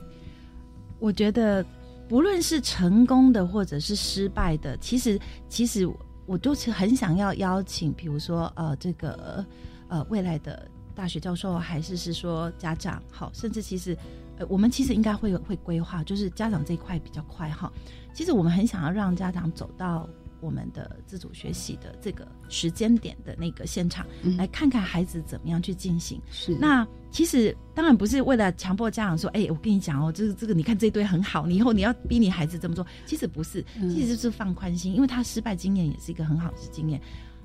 [0.99, 1.65] 我觉得
[2.09, 5.19] 不论是成功的或者是失败的，其实
[5.49, 5.89] 其实。
[6.33, 9.45] 我就是很想要邀请，比如说呃，这个
[9.89, 13.95] 呃未来的大学教授，还是是说家长，好，甚至其实
[14.39, 17.71] 呃我们其实应该会会规划，就是家长这一块比较快哈。
[18.15, 20.09] 其实我们很想要让家长走到
[20.43, 24.05] 我们的自主学习的这个时间点的那个现场，
[24.37, 26.21] 来看看孩子怎么样去进行。
[26.31, 26.87] 是那。
[27.13, 32.87] 其实当然不是为了强迫家长说，哎，我跟你讲哦，这个这个，你看这堆很好，你以后你要逼你孩子这么做。
[33.05, 36.99] 其实不是，其实是放宽心，因为他失败经验也是一个很好的经验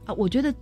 [0.06, 0.14] 啊。
[0.14, 0.56] 我觉得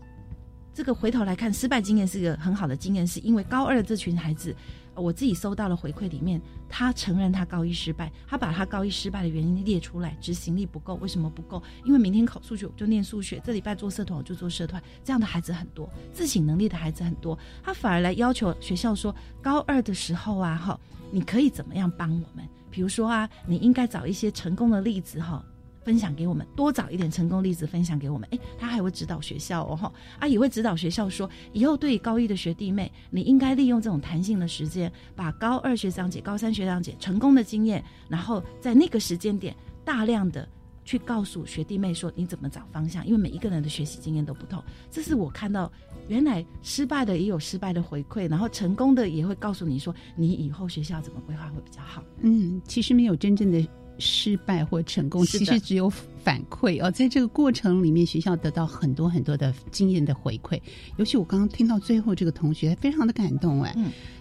[0.73, 4.55] 这个回头来看，失败经验是一个很好的经验，是因为高二的这群孩子。
[4.95, 11.61] 我自己收到了回馈，里面他承认他高一失败，他把他高一失败的原因列出来，执行力不够，为什么不够？
[11.83, 20.79] 因为明天考数学我就念数学，这礼拜做社团我就做社团，这样的孩子很多，自省能力的孩子很多，他反而来要求学校说，高二的时候啊，哈，
[21.11, 22.47] 你可以怎么样帮我们？
[22.71, 25.43] 比如说啊，你应该找一些成功的例子，哈。
[25.85, 28.27] 分享给我们，多找一点成功例子分享给我们。
[28.31, 40.49] 哎，他还会指导学校哦，哈，啊，也会指导学校说，以后对高一的学弟妹，你应该利用这种弹性的时间，把高二学长姐、高三学长姐成功的经验，然后在那个时间点，大量的
[40.83, 44.63] 去告诉学弟妹说，你怎么找方向，因为每一个人的学习经验都不同。
[44.89, 45.71] 这是我看到，
[46.07, 52.03] 原来失败的也有失败的回馈，然后成功的也会告诉你说，你以后学校怎么规划会比较好。
[52.21, 53.67] 嗯，其实没有真正的。
[53.99, 56.89] 失败或成功，其实只有反馈哦。
[56.91, 60.59] 在这个过程里面，学校得到很多很多的经验的回馈。
[60.97, 63.75] 尤其我刚刚听到最后，这个同学非常的感动哎。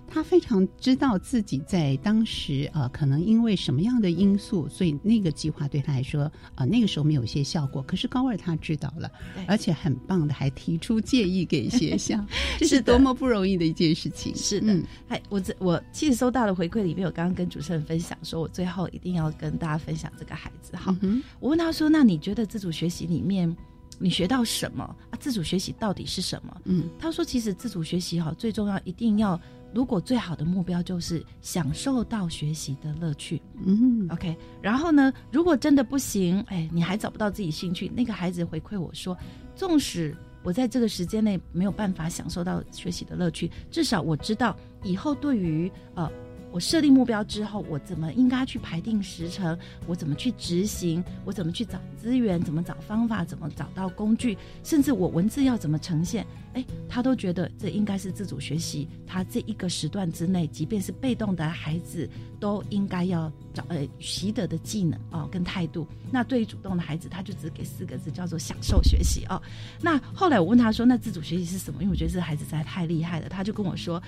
[0.08, 7.82] 他非常知道自己在当时呃，可能因为什么样的因素，所以那个计划对他来说啊，那个时候没有一些效果。
[7.82, 9.10] 可是高二他知道了，
[9.48, 12.24] 而且很棒的，还提出建议给学校，
[12.58, 14.34] 这是多么不容易的一件事情。
[14.36, 20.96] 是的，哎，我这我其实收到的回馈里面，我刚刚跟主持人分享，说我最后一定要跟大家分享这个孩子哈。
[21.40, 23.54] 我问他说：“那你觉得自主学习里面
[23.98, 25.18] 你学到什么啊？
[25.18, 29.40] 自主学习到底是什么？”嗯，他说：“其实自主学习哈，最重要一定要。”
[29.74, 34.36] 如果最好的目标就是享受到学习的乐趣，嗯，OK。
[34.62, 39.16] 然后呢，如果真的不行，哎，你还找不到自己兴趣，那个孩子回馈我说，
[39.56, 46.08] 纵使我在这个时间内没有办法享受到学习的乐趣，至少我知道以后对于呃。
[46.54, 49.58] 我设定目标之后，我怎么应该去排定时程？
[49.88, 51.02] 我怎么去执行？
[51.24, 52.40] 我怎么去找资源？
[52.40, 53.24] 怎么找方法？
[53.24, 54.38] 怎么找到工具？
[54.62, 56.24] 甚至我文字要怎么呈现？
[56.52, 58.86] 哎，他都觉得这应该是自主学习。
[59.04, 65.84] 他这一个时段之内，即便是被动的孩子，都应该要找呃习得的技能哦跟态度。
[66.12, 69.42] 那对于主动的孩子，他就只给四个字，叫做享受学习哦。
[69.80, 74.00] 那后来我问他说：“那自主学习是什么？”因为我觉得这孩子实在太厉害了，他就跟我说。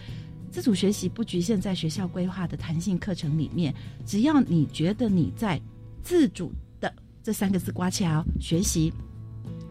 [0.50, 3.74] 自主学习不局限在学校规划的弹性课程里面，
[4.04, 5.60] 只要你觉得你在
[6.02, 6.92] 自主的
[7.22, 8.92] 这三个字刮起来学习。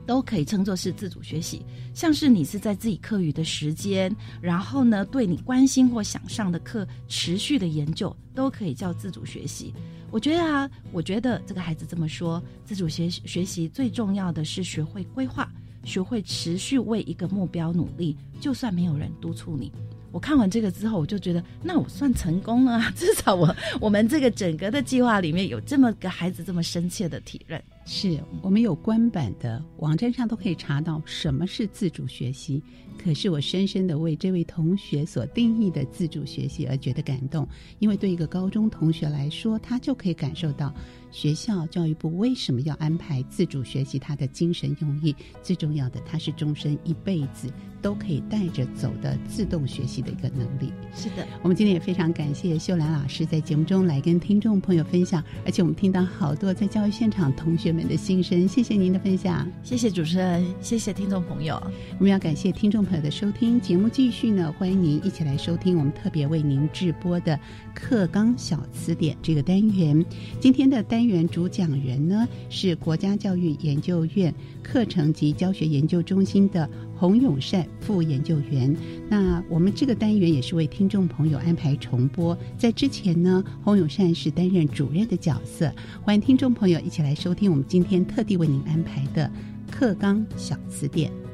[0.07, 1.65] 都可以称作是自主学习，
[1.95, 9.73] 像是你是在自己课余的时间，然后呢，对你关心或想上的课持续的研究，都可以叫自主学习。
[10.11, 15.51] 我觉得啊，我觉得这个孩子这么说，自主学学习最重要的是学会规划，
[15.83, 19.71] 学会持续为一个目标努力，就算没有人督促你。
[20.15, 27.61] 我看完这个之后，我就觉得那我算成功了， 至少我我们这个整个的计划里面有这么个孩子这么深切的体认。
[27.85, 32.63] 是我们有官版的网站上都可以查到什么是自主学习。
[32.97, 37.47] 可是我深深的为这位同学所定义的自主学习而觉得感动，
[37.79, 40.73] 因为对一个高中同学来说，他就可以感受到
[41.11, 47.49] 学校教育部为什么要安排自主学习，他的精神用意最重要的，他是终身一辈子
[47.81, 50.71] 都可以带着走的自动学习的一个能力。
[50.95, 61.61] 是的，我们今天也非常感谢秀兰老师在节目中来跟听众朋友分享，而且我们听到好多在教育现场同学们的心声，谢谢您的分享，谢谢主持人，谢谢听众朋友，
[61.97, 63.05] 我们要感谢听众朋友。
[63.05, 67.39] 的收听节目继续呢，欢迎您一起来收听我们特别为您直播的
[67.75, 70.03] 课纲小词典这个单元。
[70.39, 74.33] 今天的单元主讲人呢是国家教育研究院
[74.63, 76.67] 课程及教学研究中心的
[76.97, 78.75] 洪永善副研究员。
[79.07, 85.71] 那我们这个单元也是为听众朋友安排重播，在之前呢，洪永善是担任主任的角色。
[86.01, 89.29] 欢迎听众朋友一起来收听我们今天特地为您安排的
[89.69, 91.24] 课纲小词典。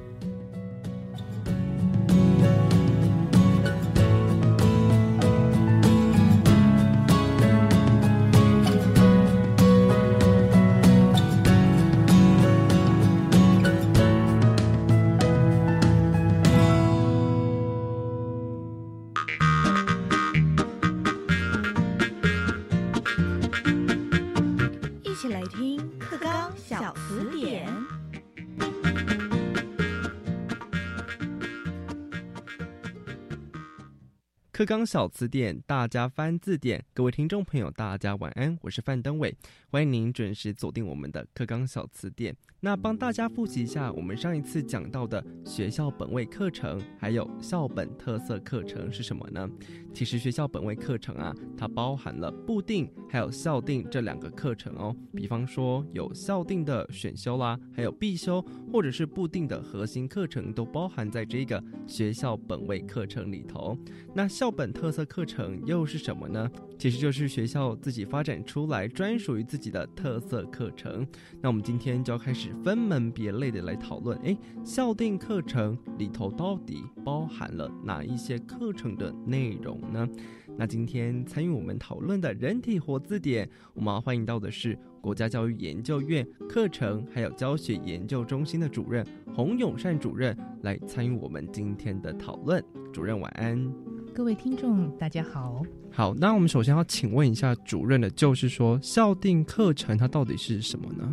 [34.62, 36.86] 课纲小词典，大家翻字典。
[36.93, 39.36] 各位听众朋友，大家晚安，我是范登伟，
[39.72, 42.36] 欢迎您准时锁定我们的课纲小词典。
[42.59, 49.49] 那帮大家复习一下，我们上一次讲到的学校本位课程，还有校本特色课程是什么呢？
[49.93, 54.95] 其实学校本位课程啊，它包含了部定还有校定这两个课程哦。
[55.13, 63.77] 比方说有校定的选修啦，还有必修或者是部定的核心课程，都包含在这个学校本位课程里头。
[64.13, 66.49] 那校本特色课程又是什么呢？
[66.82, 71.05] 其实就是学校自己发展出来专属于自己的特色课程。
[71.39, 80.09] 那我们今天就要开始分门别类的来讨论，哎，校定课程里头到底包含了哪一些课程的内容呢？
[80.57, 92.64] 那今天参与我们讨论的人体活字典，我们要欢迎到的是国家教育研究院课程还有教学研究中心的主任洪永善主任来参与我们今天的讨论。
[92.93, 93.74] 主任晚安，
[94.14, 95.64] 各位听众大家好。
[95.89, 101.12] 好，那我们首先要请问一下主任的，就是说校定课程它到底是什么呢？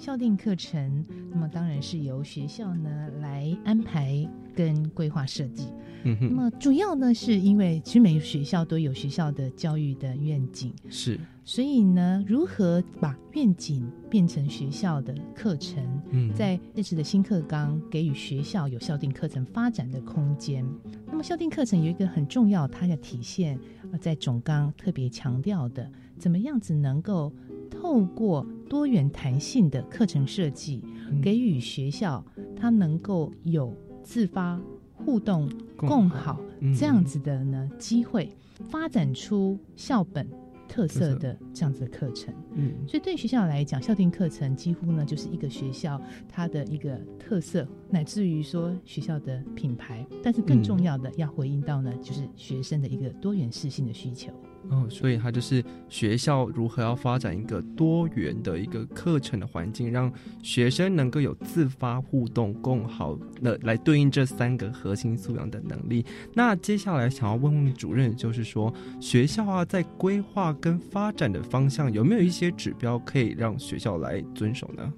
[0.00, 5.66] 校定课程，那么当然是由学校呢来安排跟规划设计。
[6.04, 6.28] 嗯哼。
[6.30, 11.20] 那么主要呢，是因为其实每个学校都有学校的教育的愿景，是。
[11.44, 15.84] 所以呢，如何把愿景变成学校的课程？
[16.12, 20.64] 嗯，在这次的新课纲给予学校有校定课程发展的空间。
[21.06, 23.58] 那么校定课程有一个很重要，它要体现。
[24.00, 27.32] 在总纲特别强调的，怎么样子能够
[27.70, 30.82] 透过多元弹性的课程设计，
[31.22, 32.24] 给予学校
[32.56, 34.60] 它能够有自发
[34.92, 36.40] 互动共好
[36.76, 38.30] 这样子的呢机会，
[38.68, 40.28] 发展出校本
[40.68, 42.32] 特色的这样子的课程。
[42.54, 50.06] 嗯，所以对学校来讲，校定课程几乎呢就是一个学校它的一个特色，乃至于说学校的品牌。
[50.22, 54.32] 但是更重要的，要回应到呢，就是学生的一个多元适性的需求。
[54.68, 66.04] 哦，所以它就是学校如何要发展一个多元的一个课程的环境，让学生能够有自发互动、更好的来对应这三个核心素养的能力。
[66.34, 74.92] 那接下来想要问问主任，就是说学校啊，在规划跟发展的方向有没有一些指标可以让学校来遵守呢？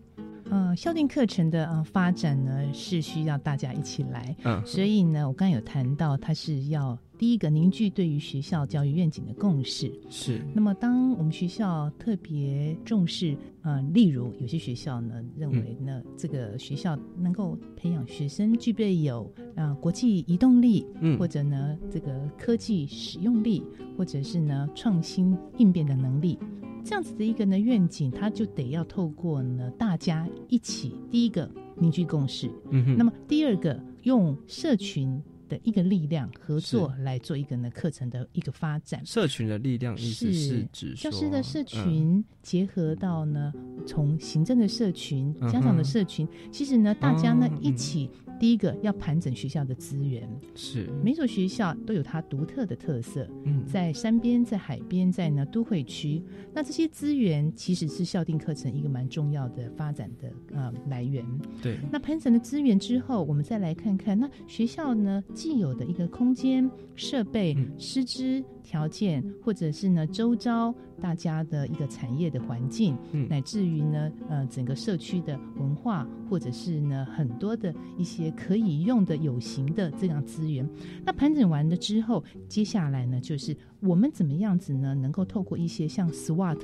[0.50, 4.36] 呃，校定课程的呃发展呢，是需要大家一起来。
[4.44, 9.92] 嗯，所以呢，我刚刚有谈到，它是要第一个凝聚对于学校教育愿景的共识。
[10.10, 10.44] 是。
[10.52, 23.62] 那么，当我们学校特别重视，呃，例如有些学校呢，认为呢，这个学校能够培养学生具备有啊国际移动力，嗯，或者呢这个科技使用力，
[23.96, 26.36] 或者是呢创新应变的能力。
[26.84, 35.22] 这样子的一个呢愿景，它就得要透过呢大家一起，第一个凝聚共识，嗯哼，那么第二个用社群
[35.52, 39.04] 的一个力量合作来做一个呢课程的一个发展。
[39.04, 43.52] 社群的力量意思是指教师的社群结合到呢
[43.86, 48.08] 从行政的社群、家长的社群，其实呢大家呢一起。
[48.42, 53.24] 第一个要盘整学校的资源，是每所学校都有它独特的特色。
[53.44, 56.20] 嗯，在山边，在海边，在呢都会区，
[56.52, 61.24] 那这些资源其实是校定课程一个蛮重要的发展的呃来源。
[61.62, 68.42] 对，那盘整了资源之后，我们再来看看那学校呢既有的一个空间、设备、师资。
[68.62, 72.96] 条件，或者是呢，周遭大家的一个产业的环境，
[73.28, 80.68] 乃至于呢，呃，整个社区的文化，或者是呢，很多的一些可以用的有形的这样资源。
[81.04, 86.58] 那盘整完了之后，接下来呢，就是我们怎么样子呢，能够透过一些像 SWOT。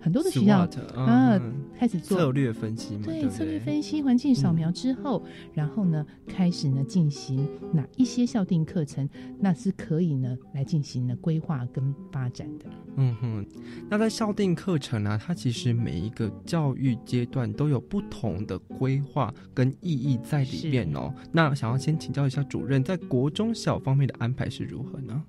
[0.00, 0.60] 很多的学校
[0.94, 1.40] 啊，
[1.76, 9.08] 开始做策略分析，对策略分析、环境扫描之后，然后呢，开始呢进行哪一些校定课程，
[9.40, 12.66] 那是可以呢来进行呢规划跟发展的。
[12.96, 13.46] 嗯哼，
[13.90, 21.12] 那在校定课程呢，它其实每一个教育阶段都有不同的规划跟意义在里面哦。
[21.32, 25.24] 那想要先请教一下主任，在国中小方面的安排是如何呢？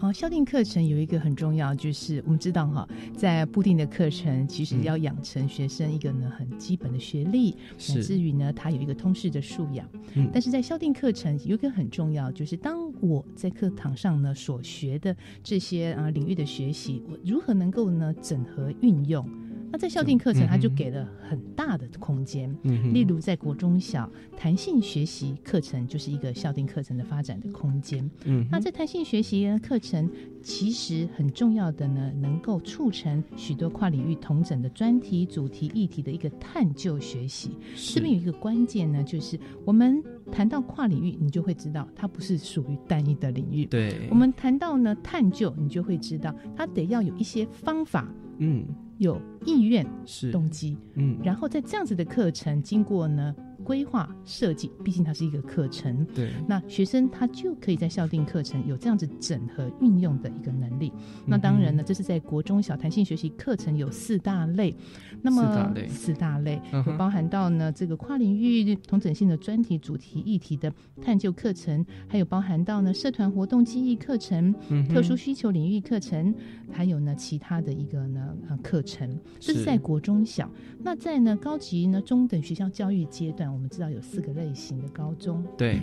[0.00, 2.86] 哦，校定课程有一个很重要，就是我们知道哈，
[3.16, 7.56] 在固定的课程，其实要养成学生一个呢很基本的学历，
[7.88, 9.88] 乃至于呢他有一个通识的素养。
[10.14, 19.26] 嗯，但是在校定课程有一个很重要，就是当我在课堂上呢所学的这些啊领域的学习，我如何能够呢整合运用？
[19.74, 22.48] 那在校定课程，它就给了很大的空间。
[22.62, 28.08] 嗯，例如在国中小弹性学习课程，就是一个校定课程的发展的空间。
[28.24, 30.08] 嗯，那在弹性学习课程，
[30.44, 37.50] 其实很重要的呢，能够促成许多跨领域同整的专题、主题、议题的一个探究学习。
[37.74, 40.00] 这边有一个关键呢，就是我们
[40.30, 43.66] 谈到跨领域，你就会知道它不是属于单一的领域。
[43.66, 48.08] 对，我们谈到呢探究，你就会知道它得要有一些方法。
[48.38, 48.64] 嗯。
[48.98, 53.34] 有意愿是动机，嗯，然后在这样子的课程经过呢。
[53.64, 60.92] 规划设计，毕竟它是一个课程，对，那学生他就可以在校定课程有这样子整合运用的一个能力。
[61.26, 64.72] 那当然呢，这是在国中小弹性学习课程有四大类，
[65.20, 66.62] 那么四大类，四大类
[66.96, 74.54] 包含到呢这个跨领域同整性的专题、主题、议题的探究课程，还有包含到呢社团活动记忆课程、
[74.88, 76.32] 特殊需求领域课程，
[76.70, 79.64] 还有呢其他的一个呢呃课程，这是。
[79.64, 80.50] 在国中小。
[80.82, 83.53] 那在呢高级呢中等学校教育阶段。
[83.54, 85.80] 我们知道有四个类型的高中，对，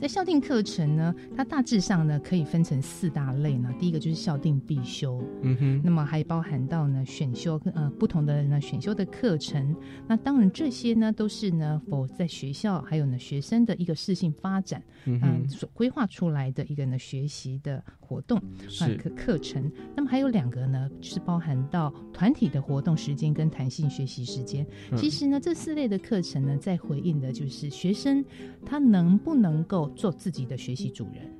[0.00, 3.72] 在校定课程呢，它大致上呢可以分成四大类呢。
[3.78, 9.76] 第一个就是校定必修，嗯哼，那么还包含到呢选修呃不同的呢选修的课程。
[10.08, 18.38] 那当然这些呢都是呢否在学校还有呢学生的一个适性发展，嗯，所规划出来的一个呢学习的活动
[18.80, 19.70] 啊课课程。
[19.94, 24.66] 那么还有两个呢，就是包含到团体的活动时间跟弹性学习时间。
[24.96, 27.09] 其实呢这四类的课程呢，在回应。
[27.18, 28.22] 的就是学生，
[28.66, 31.34] 他能不能够做自己的学习主人？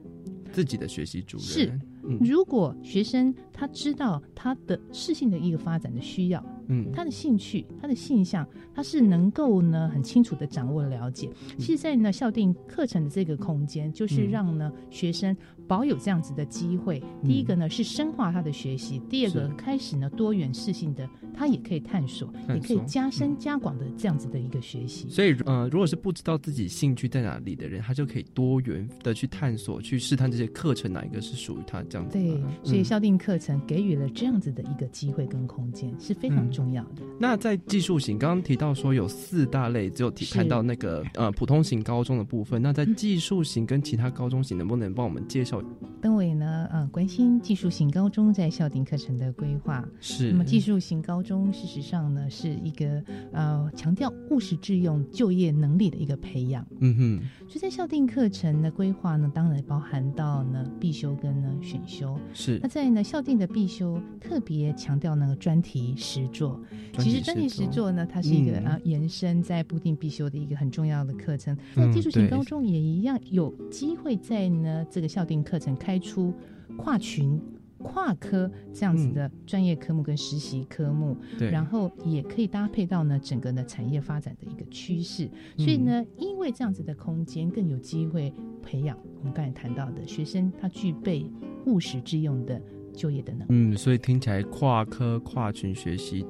[0.51, 1.79] 自己的学习主人是，
[2.19, 11.29] 如果学生他知道他的适性的一个发展的需要，嗯，他的兴趣、他的性向，他是能够呢很清楚的掌握了解。
[11.59, 15.37] 其实，在呢校定课程的这个空间，就是让呢学生。
[15.67, 25.09] 保有这样子的机会，第一个呢是深化他的学习，第二个开始呢多元适性的，他也可以探索，也可以加深加广的这样子的一个学习。
[25.09, 32.19] 所以，呃，如果是不知道自己兴趣在哪里的人，他就可以多元的去探索，去试探这些课程哪一个是属于他这样子。
[32.19, 37.03] 对，所以校定课程给予了这样子的一个机会跟空间是非常重要的。
[37.19, 42.61] 那在技术型，刚刚提到说有四大类，只有提看到那个呃普通型高中的部分。
[42.61, 45.63] 那在技术型跟其他高中型，能不能帮我们介绍？
[46.01, 49.87] 邓伟呢，呃，关心技术型高中在校定课程的规划。
[50.01, 50.31] 是。
[50.33, 53.03] 那么技术型高中事实上呢，是一个
[53.33, 56.67] 呃强调务实致用就业能力的一个培养。
[56.81, 57.21] 嗯哼。
[57.47, 62.19] 所以在校定课程的规划呢，当然包含到呢必修跟呢选修。
[62.33, 62.59] 是。
[62.63, 66.50] 那在呢校定的必修特别强调那个专题实作。
[66.99, 71.57] 其实专题实作呢，它是一个啊延伸在不定必修的一个很重要的课程。
[71.75, 76.33] 那技术型高中也一样有机会在呢这个校定课程开出
[76.77, 77.41] 跨群、
[77.79, 85.29] 跨科这样子的专业科目跟实习科目，然后也可以搭配到呢整个的产业发展的一个趋势。
[85.57, 88.33] 所以呢，因为这样子的空间更有机会
[88.63, 91.27] 培养我们刚才谈到的学生，他具备
[91.67, 92.61] 务实之用的
[92.95, 93.47] 就业的能力。
[93.49, 96.25] 嗯，所以听起来跨科跨群学习。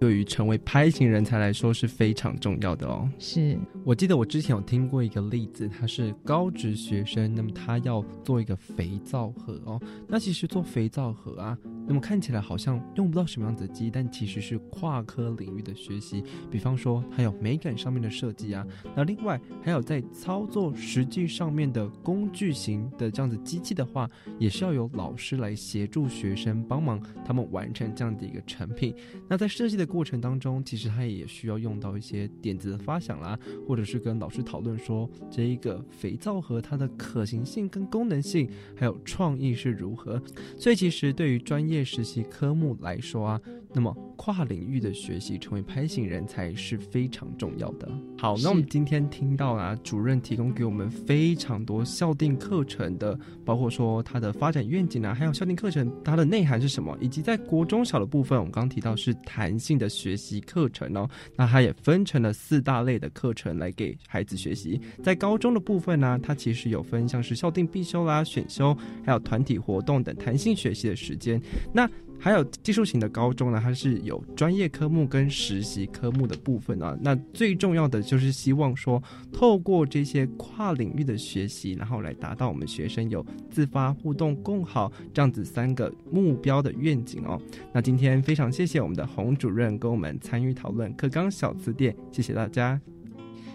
[0.00, 3.08] 对于成为拍型人才来说是非常重要的哦。
[3.18, 9.80] 是我记得我之前有听过一个例子，他是高职学生，那么他要做一个肥皂盒哦。
[10.06, 11.56] 那其实做肥皂盒啊，
[11.86, 16.22] 那么看起来好像用不到什么样子的机，但其实是跨科领域的学习。
[16.50, 28.94] 比方说，还有美感上面的设计啊，那另外还有在操作实际上面的工具型的这样子机器的话，也是要有老师来协助学生帮忙他们完成这样的一个成品。
[29.28, 29.84] 那在设计的。
[29.94, 40.20] 过程当中，其实他也需要用到一些点子的发想啦，或者是跟老师讨论说这一个肥皂盒它的可行性跟功能性，还有创意是如何。
[40.58, 43.40] 所以其实对于专业业实习科目来说啊，
[43.74, 47.86] 那么跨领域的学习成为拍型人才是非常重要的。
[48.16, 59.74] 好，那我们今天听到啊，主任提供给我们非常多校定课程的，包括说它的发展愿景啊，还有校定课程它的内涵是什么，以及在国中小的部分，我们刚刚提到是弹性。
[59.74, 64.80] 的学习课程哦，那它也分成了四大类的课程来给孩子学习。
[65.02, 68.72] 在高中的部分呢，它其实有分像是校定必修啦、选修，
[69.04, 71.42] 还有团体活动等弹性学习的时间。
[71.72, 71.90] 那
[72.24, 76.96] 还有技术型的高中呢，它是有专业科目跟实习科目的部分啊。
[77.02, 87.38] 那最重要的就是希望说，透过这些跨领域的学习，然后来达到我们学生有自发互动共好这样子三个目标的愿景哦。
[87.74, 92.80] 那今天非常谢谢我们的洪主任跟我们参与讨论课纲小词典，谢谢大家。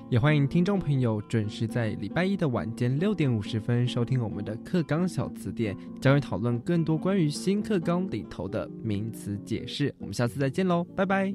[0.09, 9.93] 也欢迎听众朋友准时在礼拜一的晚间六点五十分收听我们的课纲小词典，将会讨论更多关于新课纲里头的名词解释。
[9.99, 11.31] 我们下次再见喽，拜拜。